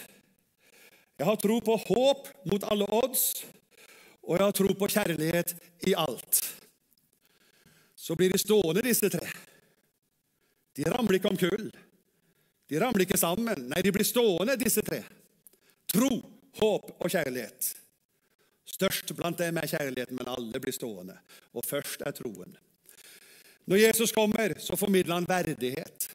[1.18, 3.46] Jeg har tro på håp mot alle odds.
[4.24, 5.56] Og jeg har tro på kjærlighet
[5.88, 6.61] i alt
[8.02, 9.28] så blir de stående, disse tre.
[10.74, 11.68] De ramler ikke om kull.
[12.72, 13.68] De ramler ikke sammen.
[13.70, 15.04] Nei, de blir stående, disse tre.
[15.92, 16.10] Tro,
[16.58, 17.76] håp og kjærlighet.
[18.72, 21.20] Størst blant dem er kjærligheten, men alle blir stående.
[21.54, 22.58] Og først er troen.
[23.70, 26.08] Når Jesus kommer, så formidler han verdighet.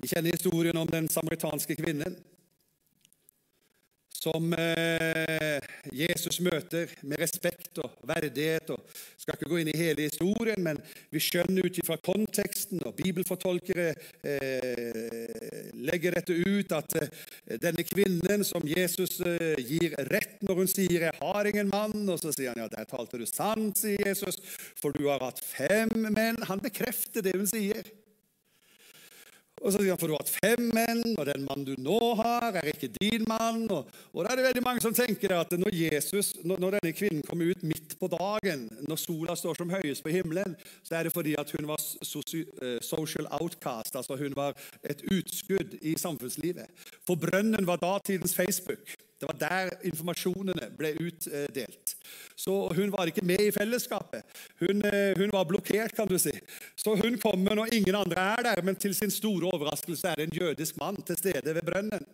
[0.00, 2.16] Vi kjenner historien om den samaritanske kvinnen
[4.24, 5.60] som eh,
[5.92, 8.70] Jesus møter med respekt og verdighet.
[8.74, 8.80] og
[9.20, 10.80] skal ikke gå inn i hele historien, men
[11.12, 13.86] vi skjønner ut fra konteksten, og bibelfortolkere
[14.20, 19.16] eh, legger dette ut, at eh, denne kvinnen som Jesus
[19.64, 22.84] gir rett når hun sier 'jeg har ingen mann', og så sier han ja, der
[22.84, 24.40] talte du sant, sier Jesus,
[24.80, 26.36] for du har hatt fem menn.
[26.48, 27.84] Han bekrefter det hun sier.
[29.64, 31.98] Og så sier han, for du har hatt fem menn, og den mannen du nå
[32.18, 33.62] har, er ikke din mann.
[33.72, 36.92] Og, og da er det veldig mange som tenker at når, Jesus, når, når denne
[36.98, 40.52] kvinnen kommer ut midt på dagen, når sola står som høyest på himmelen,
[40.84, 44.52] så er det fordi at hun var eh, social outcast, altså hun var
[44.84, 46.68] et utskudd i samfunnslivet.
[47.08, 48.84] For brønnen var datidens Facebook.
[49.24, 51.94] Det var der informasjonene ble utdelt.
[52.36, 54.26] Så hun var ikke med i fellesskapet.
[54.60, 56.32] Hun, eh, hun, var blokkert, kan du si.
[56.76, 60.26] Så hun kommer når ingen andre er der, men til sin store overraskelse er det
[60.28, 62.04] en jødisk mann til stede ved brønnen.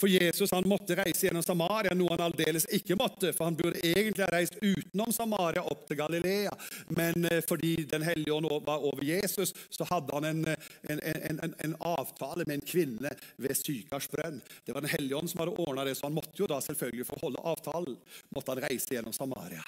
[0.00, 3.34] For Jesus han måtte reise gjennom Samaria, noe han aldeles ikke måtte.
[3.36, 6.54] For han burde egentlig ha reist utenom Samaria opp til Galilea.
[6.96, 10.44] Men eh, fordi Den hellige ånd var over Jesus, så hadde han en,
[10.88, 14.40] en, en, en avtale med en kvinne ved Sykars brønn.
[14.64, 17.08] Det var Den hellige ånd som hadde ordna det, så han måtte jo da selvfølgelig
[17.08, 17.98] for å holde avtalen
[18.34, 19.64] måtte han reise gjennom Samaria.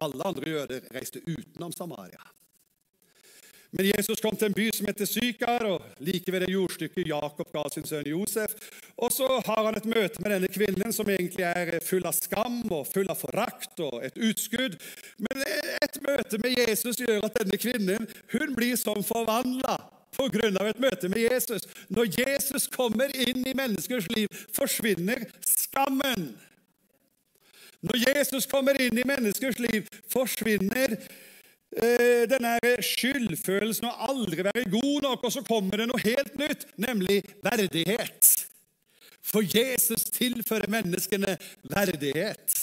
[0.00, 2.22] Alle andre jøder reiste utenom Samaria.
[3.70, 7.52] Men Jesus kom til en by som heter Sykar, og like ved det jordstykket Jakob
[7.54, 8.56] ga sin sønn Josef.
[8.98, 12.64] Og så har han et møte med denne kvinnen, som egentlig er full av skam
[12.66, 14.74] og full av forakt og et utskudd.
[15.22, 19.78] Men et møte med Jesus gjør at denne kvinnen hun blir som forvandla
[20.18, 20.50] pga.
[20.66, 21.62] et møte med Jesus.
[21.88, 26.34] Når Jesus kommer inn i menneskers liv, forsvinner skammen.
[27.80, 31.29] Når Jesus kommer inn i menneskers liv, forsvinner Eh,
[31.70, 37.20] denne skyldfølelsen og aldri være god nok, og så kommer det noe helt nytt, nemlig
[37.46, 38.32] verdighet.
[39.22, 41.36] For Jesus tilfører menneskene
[41.70, 42.56] verdighet.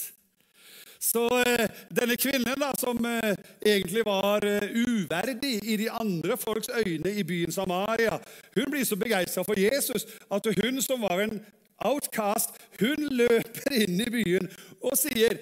[1.00, 6.70] Så eh, denne kvinnen, da, som eh, egentlig var eh, uverdig i de andre folks
[6.74, 8.18] øyne i byen Samaria,
[8.58, 11.40] hun blir så begeistra for Jesus at hun som var en
[11.86, 14.50] outcast, hun løper inn i byen
[14.82, 15.38] og sier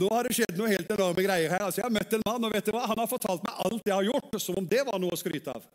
[0.00, 1.64] nå har det skjedd noe helt enorme greier her.
[1.66, 2.86] Altså, jeg har møtt en mann, og vet du hva?
[2.90, 5.56] Han har fortalt meg alt jeg har gjort, som om det var noe å skryte
[5.56, 5.66] av.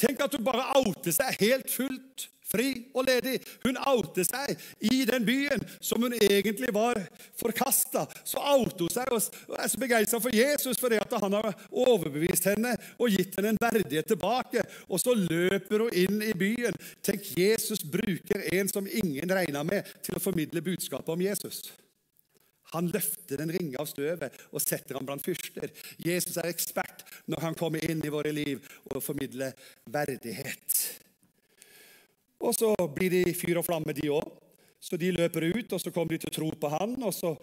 [0.00, 3.38] Tenk at hun bare outer seg helt fullt fri og ledig.
[3.64, 4.58] Hun outer seg
[4.90, 6.98] i den byen som hun egentlig var
[7.38, 8.06] forkasta.
[8.24, 12.74] Så outer hun seg og er så begeistra for Jesus fordi han har overbevist henne
[12.98, 14.64] og gitt henne en verdighet tilbake.
[14.88, 16.76] Og så løper hun inn i byen.
[17.04, 21.68] Tenk, Jesus bruker en som ingen regna med, til å formidle budskapet om Jesus.
[22.74, 25.72] Han løfter den ringe av støvet og setter ham blant fyrster.
[25.98, 29.56] Jesus er ekspert når han kommer inn i våre liv og formidler
[29.90, 30.76] verdighet.
[32.40, 34.28] Og så blir de fyr og flamme, de òg.
[34.80, 37.34] Så de løper ut, og så kommer de til å tro på han, og så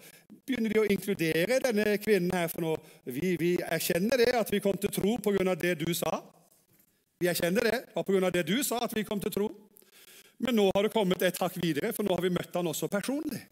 [0.42, 2.48] begynner de å inkludere denne kvinnen her.
[2.50, 2.72] For nå,
[3.06, 5.54] vi, vi erkjenner det, at vi kom til å tro pga.
[5.54, 6.18] det du sa.
[7.22, 8.32] Vi erkjenner det, og pga.
[8.34, 9.48] det du sa, at vi kom til å tro.
[10.42, 12.90] Men nå har det kommet et hakk videre, for nå har vi møtt han også
[12.90, 13.44] personlig.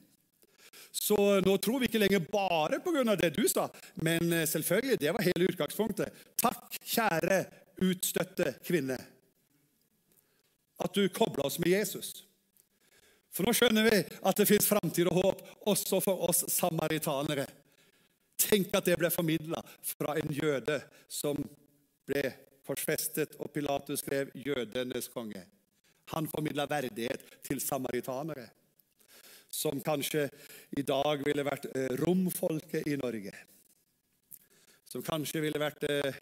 [0.98, 3.16] Så nå tror vi ikke lenger bare pga.
[3.16, 6.24] det du sa, men eh, selvfølgelig, det var hele utgangspunktet.
[6.40, 7.44] Takk, kjære
[7.84, 8.96] utstøtte kvinne,
[10.80, 12.24] at du kobla oss med Jesus.
[13.28, 17.44] For nå skjønner vi at det fins framtid og håp også for oss samaritanere.
[18.40, 20.80] Tenk at det ble formidla fra en jøde
[21.12, 21.36] som
[22.08, 22.24] ble
[22.66, 25.44] korsfestet, og Pilatus skrev 'jødenes konge'.
[26.14, 28.48] Han formidla verdighet til samaritanere
[29.56, 30.28] som kanskje
[30.76, 33.32] i dag ville vært eh, romfolket i Norge.
[34.86, 36.18] Som kanskje ville vært eh,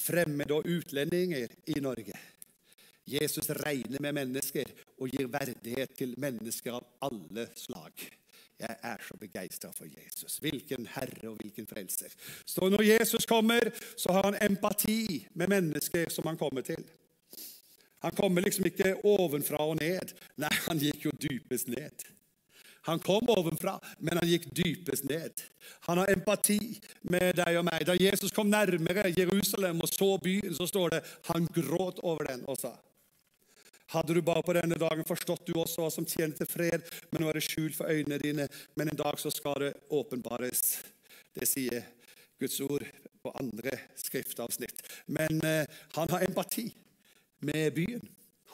[0.00, 2.18] fremmede og utlendinger i Norge.
[3.04, 8.06] Jesus regner med mennesker og gir verdighet til mennesker av alle slag.
[8.54, 10.38] Jeg er så begeistra for Jesus.
[10.40, 12.14] Hvilken herre og hvilken frelser.
[12.46, 16.80] Så når Jesus kommer, så har han empati med mennesker som han kommer til.
[18.04, 20.14] Han kommer liksom ikke ovenfra og ned.
[20.40, 22.06] Nei, han gikk jo dypest ned.
[22.84, 25.40] Han kom ovenfra, men han gikk dypest ned.
[25.88, 26.58] Han har empati
[27.08, 27.86] med deg og meg.
[27.88, 32.44] Da Jesus kom nærmere Jerusalem og så byen, så står det han gråt over den
[32.48, 32.74] og sa
[33.92, 37.22] hadde du bare på denne dagen forstått du også hva som tjener til fred, men
[37.22, 38.46] nå er det skjult for øynene dine,
[38.78, 40.78] men en dag så skal det åpenbares.
[41.36, 41.84] Det sier
[42.40, 42.86] Guds ord
[43.22, 44.82] på andre skriftavsnitt.
[45.06, 45.68] Men eh,
[45.98, 46.66] han har empati
[47.44, 48.02] med byen.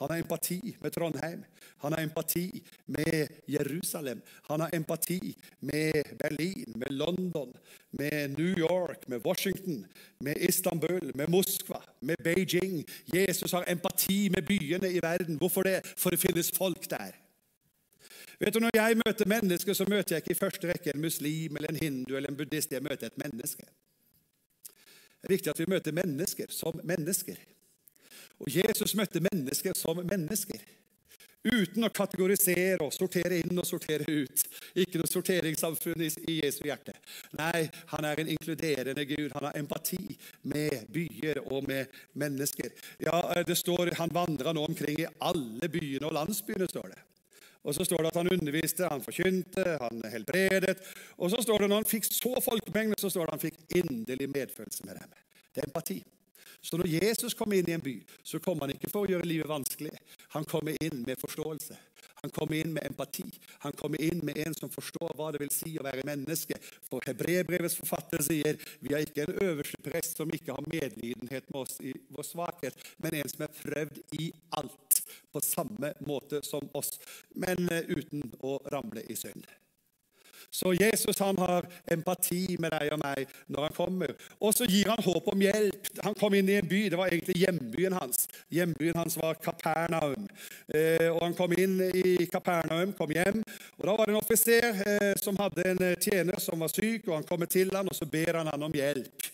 [0.01, 1.43] Han har empati med Trondheim.
[1.81, 4.21] Han har empati med Jerusalem.
[4.49, 7.53] Han har empati med Berlin, med London,
[7.91, 9.85] med New York, med Washington,
[10.19, 12.85] med Istanbul, med Moskva, med Beijing.
[13.13, 15.35] Jesus har empati med byene i verden.
[15.35, 15.81] Hvorfor det?
[15.97, 17.11] For det finnes folk der.
[18.39, 21.55] Vet du, Når jeg møter mennesker, så møter jeg ikke i første rekke en muslim
[21.55, 22.71] eller en hindu eller en buddhist.
[22.71, 23.65] Jeg møter et menneske.
[25.21, 27.35] Det er viktig at vi møter mennesker som mennesker.
[28.39, 30.57] Og Jesus møtte mennesker som mennesker.
[31.41, 34.43] Uten å kategorisere og sortere inn og sortere ut.
[34.77, 36.93] Ikke noe sorteringssamfunn i Jesu hjerte.
[37.39, 39.31] Nei, han er en inkluderende Gud.
[39.33, 39.99] Han har empati
[40.53, 42.69] med byer og med mennesker.
[43.01, 46.69] Ja, det står, Han vandra nå omkring i alle byene og landsbyene.
[46.69, 47.01] står det.
[47.63, 50.77] Og så står det at han underviste, han forkynte, han helbredet.
[51.17, 53.77] Og så står det når han fikk så folkemengde, så står det at han fikk
[53.81, 55.13] inderlig medfølelse med dem.
[55.53, 56.03] Det er empati.
[56.61, 59.25] Så når Jesus kom inn i en by, så kom han ikke for å gjøre
[59.25, 59.93] livet vanskelig.
[60.31, 61.77] Han kommer inn med forståelse.
[62.21, 63.25] Han kommer inn med empati.
[63.59, 66.57] Han kommer inn med en som forstår hva det vil si å være menneske.
[66.85, 71.59] For Hebrebrevets forfatter sier vi har ikke en øverste prest som ikke har medlidenhet med
[71.63, 74.29] oss i vår svakhet, men en som er prøvd i
[74.59, 75.01] alt,
[75.31, 76.93] på samme måte som oss,
[77.35, 79.47] men eh, uten å ramle i synd.
[80.51, 84.11] Så Jesus han har empati med deg og meg når han kommer.
[84.39, 85.91] Og så gir han håp om hjelp.
[86.03, 88.27] Han kom inn i en by, det var egentlig hjembyen hans.
[88.51, 90.27] Hjembyen hans var Kapernaum.
[90.67, 93.39] Eh, og Han kom inn i Kapernaum, kom hjem.
[93.79, 97.07] og Da var det en offiser eh, som hadde en tjener som var syk.
[97.07, 99.31] og Han kommer til han, og så ber han han om hjelp.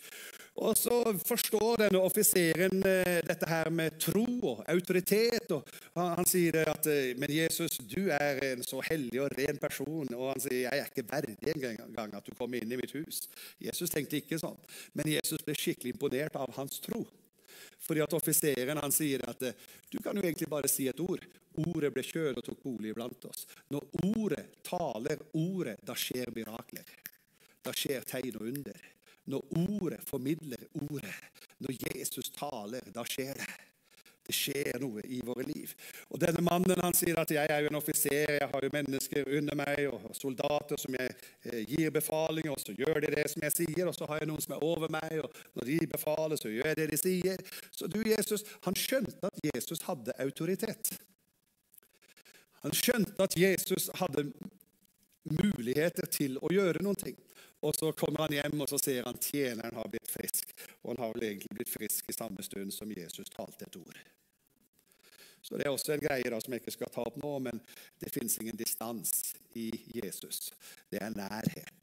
[0.58, 5.52] Og så forstår denne offiseren eh, dette her med tro og autoritet.
[5.54, 10.10] og Han sier at eh, men Jesus, du er en så hellig og ren person.
[10.16, 13.28] Og han sier jeg er ikke verdig engang at du kommer inn i mitt hus.
[13.62, 14.58] Jesus tenkte ikke sånn.
[14.98, 17.04] Men Jesus ble skikkelig imponert av hans tro.
[17.78, 21.22] Fordi at Offiseren han sier at eh, du kan jo egentlig bare si et ord.
[21.68, 23.46] Ordet ble kjød og tok bolig blant oss.
[23.70, 26.96] Når ordet taler ordet, da skjer mirakler.
[27.62, 28.86] Da skjer tegn og under.
[29.28, 31.16] Når ordet formidler ordet,
[31.58, 33.48] når Jesus taler, da skjer det.
[34.28, 35.70] Det skjer noe i våre liv.
[36.12, 39.30] Og Denne mannen han sier at jeg er jo en offiser, jeg har jo mennesker
[39.38, 41.14] under meg og soldater som jeg
[41.48, 43.88] eh, gir befalinger, og så gjør de det som jeg sier.
[43.88, 46.68] Og så har jeg noen som er over meg, og når de befaler, så gjør
[46.68, 47.44] jeg det de sier.
[47.72, 50.92] Så du, Jesus, Han skjønte at Jesus hadde autoritet.
[52.66, 54.28] Han skjønte at Jesus hadde
[55.40, 57.16] muligheter til å gjøre noen ting.
[57.60, 60.52] Og Så kommer han hjem og så ser han tjeneren har blitt frisk.
[60.82, 63.98] Og han har vel egentlig blitt frisk i samme stund som Jesus talte et ord.
[65.42, 67.60] Så Det er også en greie da, som jeg ikke skal ta opp nå, men
[68.02, 70.52] det fins ingen distans i Jesus.
[70.90, 71.77] Det er nærhet.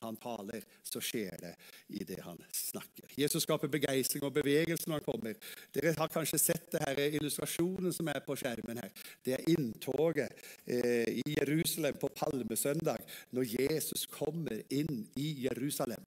[0.00, 1.52] Han taler, så skjer det
[1.96, 3.12] i det han snakker.
[3.18, 5.52] Jesus skaper begeistring og bevegelse når han kommer.
[5.74, 8.92] Dere har kanskje sett det her illustrasjonen som er på skjermen her.
[9.24, 10.36] Det er inntoget
[10.66, 13.04] eh, i Jerusalem på palmesøndag
[13.36, 16.04] når Jesus kommer inn i Jerusalem.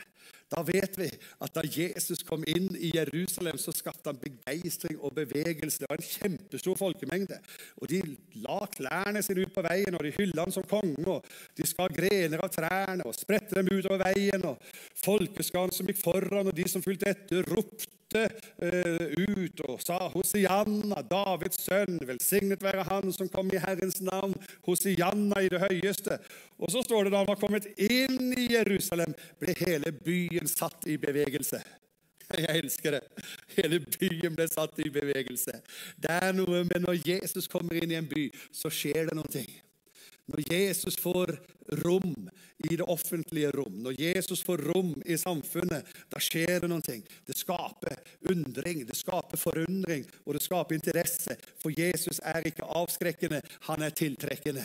[0.52, 1.08] Da vet vi
[1.42, 5.82] at da Jesus kom inn i Jerusalem, så skapte han begeistring og bevegelse.
[5.82, 7.40] Det var en kjempestor folkemengde.
[7.82, 8.02] Og De
[8.44, 11.08] la klærne sine ut på veien, og de hylla han som konge.
[11.08, 11.26] og
[11.58, 14.46] De skar grener av trærne og spredte dem utover veien.
[14.46, 14.62] og
[15.04, 21.04] Folkeskaren som gikk foran, og de som fulgte etter, ropte uh, ut og sa Hosianna,
[21.10, 24.36] Davids sønn, velsignet være han som kom i Herrens navn.
[24.68, 26.20] Hosianna i det høyeste.
[26.60, 30.88] Og så står det da han var kommet inn i Jerusalem, ble hele byen satt
[30.90, 31.62] i bevegelse.
[32.38, 33.04] Jeg elsker det.
[33.58, 35.60] Hele byen ble satt i bevegelse.
[36.02, 39.46] Det er noe med når Jesus kommer inn i en by, så skjer det noe.
[40.32, 41.36] Når Jesus får
[41.84, 42.30] rom
[42.70, 46.96] i det offentlige rom, når Jesus får rom i samfunnet, da skjer det noe.
[47.28, 48.00] Det skaper
[48.32, 51.36] undring, det skaper forundring, og det skaper interesse.
[51.60, 54.64] For Jesus er ikke avskrekkende, han er tiltrekkende.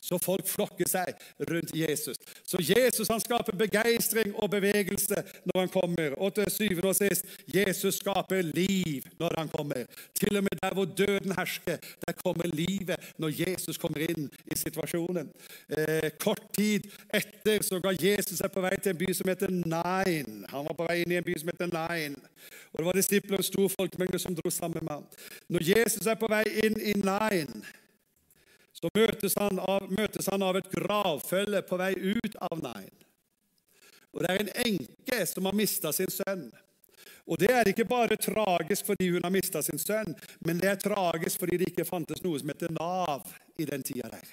[0.00, 1.12] Så folk flokker seg
[1.50, 2.16] rundt Jesus.
[2.44, 6.14] Så Jesus han skaper begeistring og bevegelse når han kommer.
[6.16, 9.84] Og til syvende og sist Jesus skaper liv når han kommer.
[10.16, 11.76] Til og med der hvor døden hersker,
[12.06, 15.28] der kommer livet når Jesus kommer inn i situasjonen.
[15.68, 19.52] Eh, kort tid etter så ga Jesus seg på vei til en by som heter
[19.52, 20.46] Nain.
[20.48, 22.16] Han var på vei inn i en by som heter Nain.
[22.72, 25.04] Og Det var disipler og stor folkemengde som dro sammen med ham.
[25.48, 27.64] Når Jesus er på vei inn i Nain
[28.80, 32.92] så møtes han, av, møtes han av, et gravfølge på vei ut av Nain.
[34.14, 36.48] Og Det er en enke som har mista sin sønn.
[37.30, 40.16] Og Det er ikke bare tragisk fordi hun har mista sin sønn,
[40.46, 43.28] men det er tragisk fordi det ikke fantes noe som heter Nav
[43.58, 44.32] i den tida der.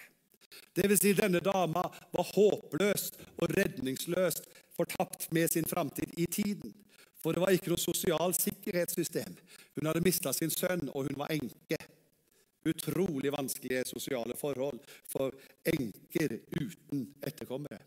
[0.75, 1.83] Det vil si, denne dama
[2.13, 6.73] var håpløst og redningsløst fortapt med sin framtid i tiden.
[7.21, 9.37] For det var ikke noe sosialt sikkerhetssystem.
[9.75, 11.79] Hun hadde mista sin sønn, og hun var enke
[12.71, 17.79] utrolig vanskelige sosiale forhold for enker uten etterkommere.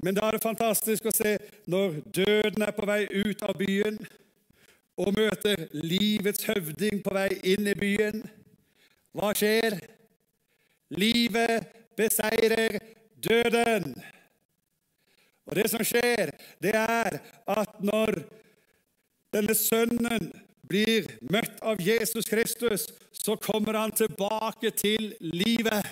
[0.00, 1.36] Men da er det fantastisk å se
[1.68, 3.98] når døden er på vei ut av byen
[5.00, 8.22] og møter livets høvding på vei inn i byen.
[9.16, 9.76] Hva skjer?
[10.96, 12.78] Livet beseirer
[13.20, 13.94] døden.
[15.50, 16.32] Og det som skjer,
[16.62, 17.18] det er
[17.50, 18.22] at når
[19.34, 20.30] denne sønnen
[20.70, 25.86] blir møtt av Jesus Kristus, så kommer han tilbake til livet.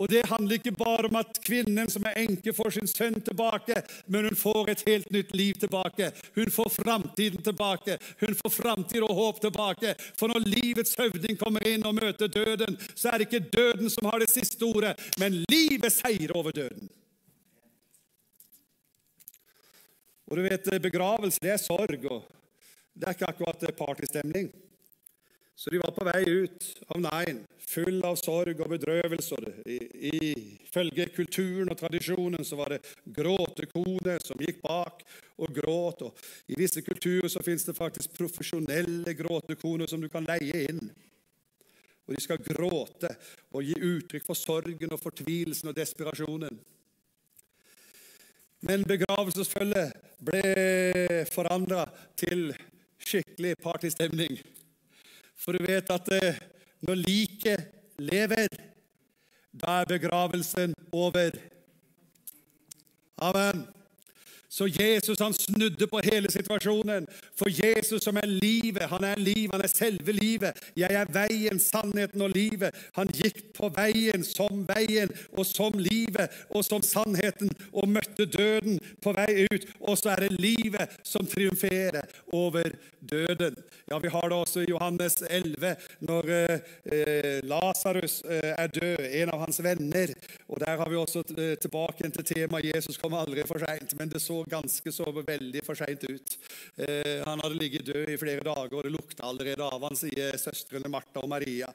[0.00, 3.82] Og Det handler ikke bare om at kvinnen som er enke, får sin sønn tilbake,
[4.08, 6.08] men hun får et helt nytt liv tilbake.
[6.38, 7.98] Hun får framtiden tilbake.
[8.20, 9.92] Hun får framtid og håp tilbake.
[10.16, 14.08] For når livets høvding kommer inn og møter døden, så er det ikke døden som
[14.08, 16.88] har det siste ordet, men livet seier over døden.
[20.30, 22.04] Og du vet, Begravelse det er sorg.
[22.08, 22.39] og
[23.00, 24.50] det er ikke akkurat partystemning.
[25.60, 29.44] Så de var på vei ut av Nain, full av sorg og bedrøvelser.
[29.68, 32.78] Ifølge kulturen og tradisjonen så var det
[33.18, 35.04] gråtekone som gikk bak
[35.36, 36.06] og gråt.
[36.06, 40.80] Og I visse kulturer så fins det faktisk profesjonelle gråtekoner som du kan leie inn.
[42.08, 43.12] og de skal gråte
[43.52, 46.56] og gi uttrykk for sorgen og fortvilelsen og desperasjonen.
[48.66, 49.92] Men begravelsesfølget
[50.24, 50.42] ble
[51.30, 51.84] forandra
[52.18, 52.50] til
[53.06, 54.38] skikkelig partystemning.
[55.40, 56.40] For du vet at eh,
[56.84, 57.66] når liket
[57.98, 58.48] lever,
[59.52, 61.36] da er begravelsen over.
[63.18, 63.66] Amen.
[64.50, 67.06] Så Jesus han snudde på hele situasjonen.
[67.38, 70.58] For Jesus som er livet, han er livet, han er selve livet.
[70.76, 72.74] Jeg er veien, sannheten og livet.
[72.98, 78.80] Han gikk på veien som veien og som livet og som sannheten og møtte døden
[79.02, 79.68] på vei ut.
[79.86, 82.02] Og så er det livet som triumferer
[82.34, 83.54] over døden.
[83.90, 89.32] Ja, Vi har det også i Johannes 11, når eh, Lasarus eh, er død, en
[89.34, 90.12] av hans venner.
[90.48, 93.96] Og Der har vi også eh, tilbake til temaet 'Jesus kommer aldri for seint'.
[93.98, 96.36] Men det så ganske så veldig for seint ut.
[96.76, 100.38] Eh, han hadde ligget død i flere dager, og det lukta allerede av han, sier
[100.40, 101.68] søstrene Martha og Maria.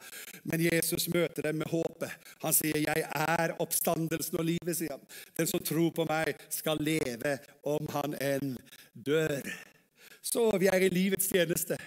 [0.43, 2.11] Men Jesus møter dem med håpet.
[2.43, 5.05] Han sier, 'Jeg er oppstandelsen og livet', sier han.
[5.38, 8.57] 'Den som tror på meg, skal leve om han enn
[8.95, 9.53] dør'.
[10.22, 11.78] Så vi er i livets tjeneste.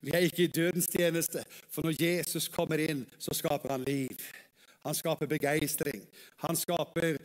[0.00, 4.18] Vi er ikke i dødens tjeneste, for når Jesus kommer inn, så skaper han liv.
[4.84, 6.02] Han skaper begeistring.
[6.36, 7.16] Han skaper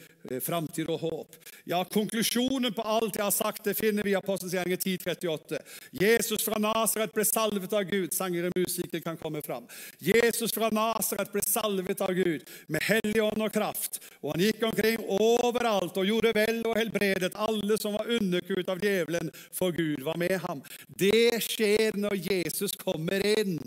[0.43, 1.37] framtid og håp.
[1.69, 5.59] Ja, Konklusjonen på alt jeg har sagt, det finner vi i Apostelgjerningen 10.38.
[6.01, 8.13] Jesus fra Nasaret ble salvet av Gud.
[8.15, 9.67] Sangere og musikere kan komme fram.
[9.99, 13.99] Jesus fra Nasaret ble salvet av Gud med hellig ånd og kraft.
[14.21, 18.81] Og han gikk omkring overalt og gjorde vel og helbredet alle som var underkuet av
[18.83, 20.63] djevelen, for Gud var med ham.
[20.87, 23.59] Det skjer når Jesus kommer inn.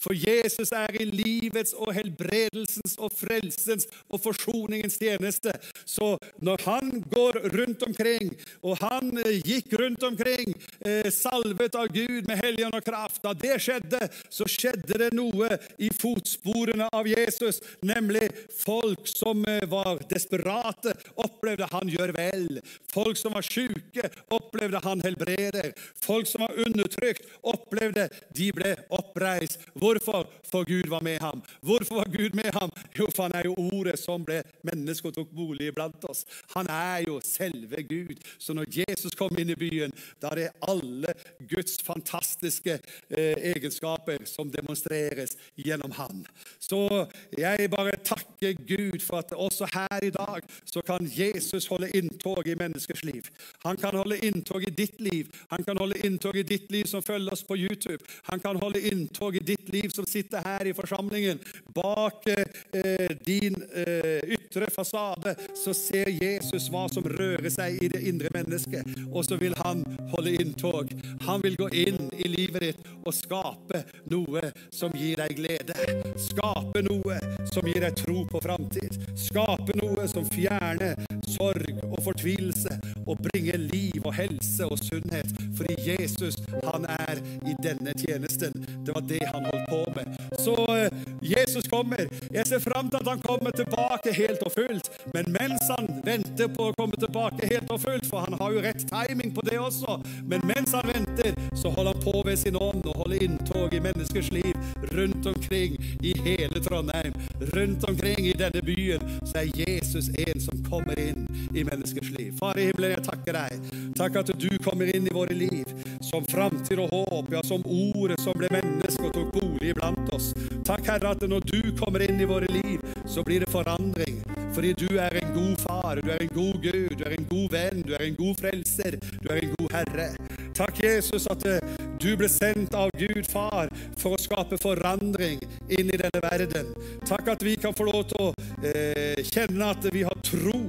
[0.00, 5.54] For Jesus er i livets og helbredelsens og frelsens og forsoningens tjeneste.
[5.94, 8.32] Så når han går rundt omkring,
[8.66, 13.34] og han eh, gikk rundt omkring, eh, salvet av Gud med helgen og kraft, da
[13.38, 14.00] det skjedde,
[14.32, 18.26] så skjedde det noe i fotsporene av Jesus, nemlig
[18.64, 22.48] folk som eh, var desperate, opplevde han gjør vel.
[22.90, 25.70] Folk som var syke, opplevde han helbreder.
[26.02, 29.62] Folk som var undertrykt, opplevde de ble oppreist.
[29.78, 30.26] Hvorfor?
[30.50, 31.42] For Gud var med ham.
[31.62, 32.70] Hvorfor var Gud med ham?
[32.98, 36.24] Jo, for han er jo ordet som ble menneske og tok bolig blant oss.
[36.54, 38.18] Han er jo selve Gud.
[38.38, 41.14] Så når Jesus kom inn i byen, da er det alle
[41.50, 42.78] Guds fantastiske
[43.10, 46.24] eh, egenskaper som demonstreres gjennom han.
[46.58, 47.06] Så
[47.38, 52.46] jeg bare takker Gud for at også her i dag så kan Jesus holde inntog
[52.46, 53.22] i menneskers liv.
[53.64, 55.26] Han kan holde inntog i ditt liv.
[55.50, 58.04] Han kan holde inntog i ditt liv som følger oss på YouTube.
[58.30, 61.40] Han kan holde inntog i ditt liv som sitter her i forsamlingen.
[61.74, 68.02] Bak eh, din eh, ytre fasade, så ser Jesus hva som rører seg i det
[68.08, 68.84] indre mennesket.
[69.12, 70.92] Og så vil han holde inntog.
[71.24, 74.42] Han vil gå inn i livet ditt og skape noe
[74.72, 75.76] som gir deg glede.
[76.20, 77.18] Skape noe
[77.52, 78.98] som gir deg tro på framtid.
[79.18, 80.98] Skape noe som fjerner
[81.34, 85.30] sorg og fortvilelse og bringer liv og helse og sunnhet.
[85.56, 88.54] Fordi Jesus, han er i denne tjenesten.
[88.86, 90.06] Det var det han holdt på med.
[90.44, 90.90] Så eh,
[91.34, 92.06] Jesus kommer.
[92.32, 94.90] Jeg ser fram til at han kommer tilbake helt og fullt.
[95.14, 98.62] Men mens han venter på å komme tilbake helt og fullt, for han har jo
[98.64, 99.98] rett timing på det også,
[100.30, 103.78] men mens han venter, så holder han på ved sin ånd og holder inntog i
[103.78, 104.54] menneskers liv
[104.94, 107.12] rundt omkring i hele Trondheim.
[107.56, 112.32] Rundt omkring i denne byen så er Jesus en som kommer inn i menneskers liv.
[112.38, 113.72] Far i himmelen, jeg takker deg.
[113.98, 115.66] Takk at du kommer inn i våre liv
[116.00, 120.30] som framtid og håp, ja, som ordet som ble menneske og tok bolig iblant oss.
[120.64, 124.22] Takk, Herre, at når du kommer inn i våre liv, så blir det forandring.
[124.54, 127.50] Fordi du er en god far, du er en god Gud, du er en god
[127.50, 130.08] venn, du er en god frelser, du er en god Herre.
[130.54, 131.58] Takk, Jesus, at eh,
[131.98, 133.66] du ble sendt av Gud Far
[133.98, 136.70] for å skape forandring inn i denne verden.
[137.08, 138.28] Takk at vi kan få lov til å
[138.62, 140.60] eh, kjenne at vi har tro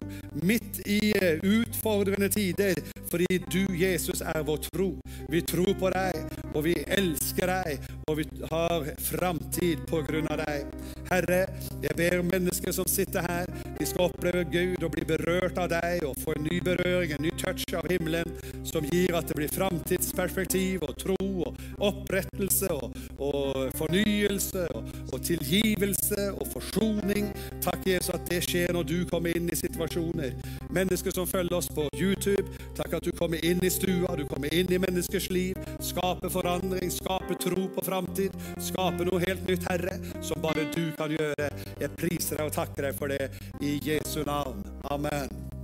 [0.41, 2.81] midt i eh, utfordrende tider,
[3.11, 4.89] fordi du, Jesus, er vår tro.
[5.29, 10.41] Vi tror på deg, og vi elsker deg, og vi har framtid på grunn av
[10.47, 10.73] deg.
[11.11, 11.43] Herre,
[11.85, 13.45] jeg ber mennesker som sitter her,
[13.77, 17.25] de skal oppleve Gud og bli berørt av deg og få en ny berøring, en
[17.27, 18.33] ny touch av himmelen,
[18.65, 25.21] som gir at det blir framtidsperspektiv og tro og opprettelse og, og fornyelse og, og,
[25.21, 27.35] tilgivelse og forsoning.
[27.61, 30.31] Takk, Jesus, at det skjer når du kommer inn i situasjoner.
[30.69, 34.53] Mennesker som følger oss på YouTube, takk at du kommer inn i stua, du kommer
[34.53, 39.99] inn i menneskers liv, skaper forandring, skaper tro på framtid, skaper noe helt nytt, Herre,
[40.21, 41.51] som bare du kan gjøre.
[41.81, 43.29] Jeg priser deg og takker deg for det
[43.61, 44.63] i Jesu navn.
[44.91, 45.54] Amen.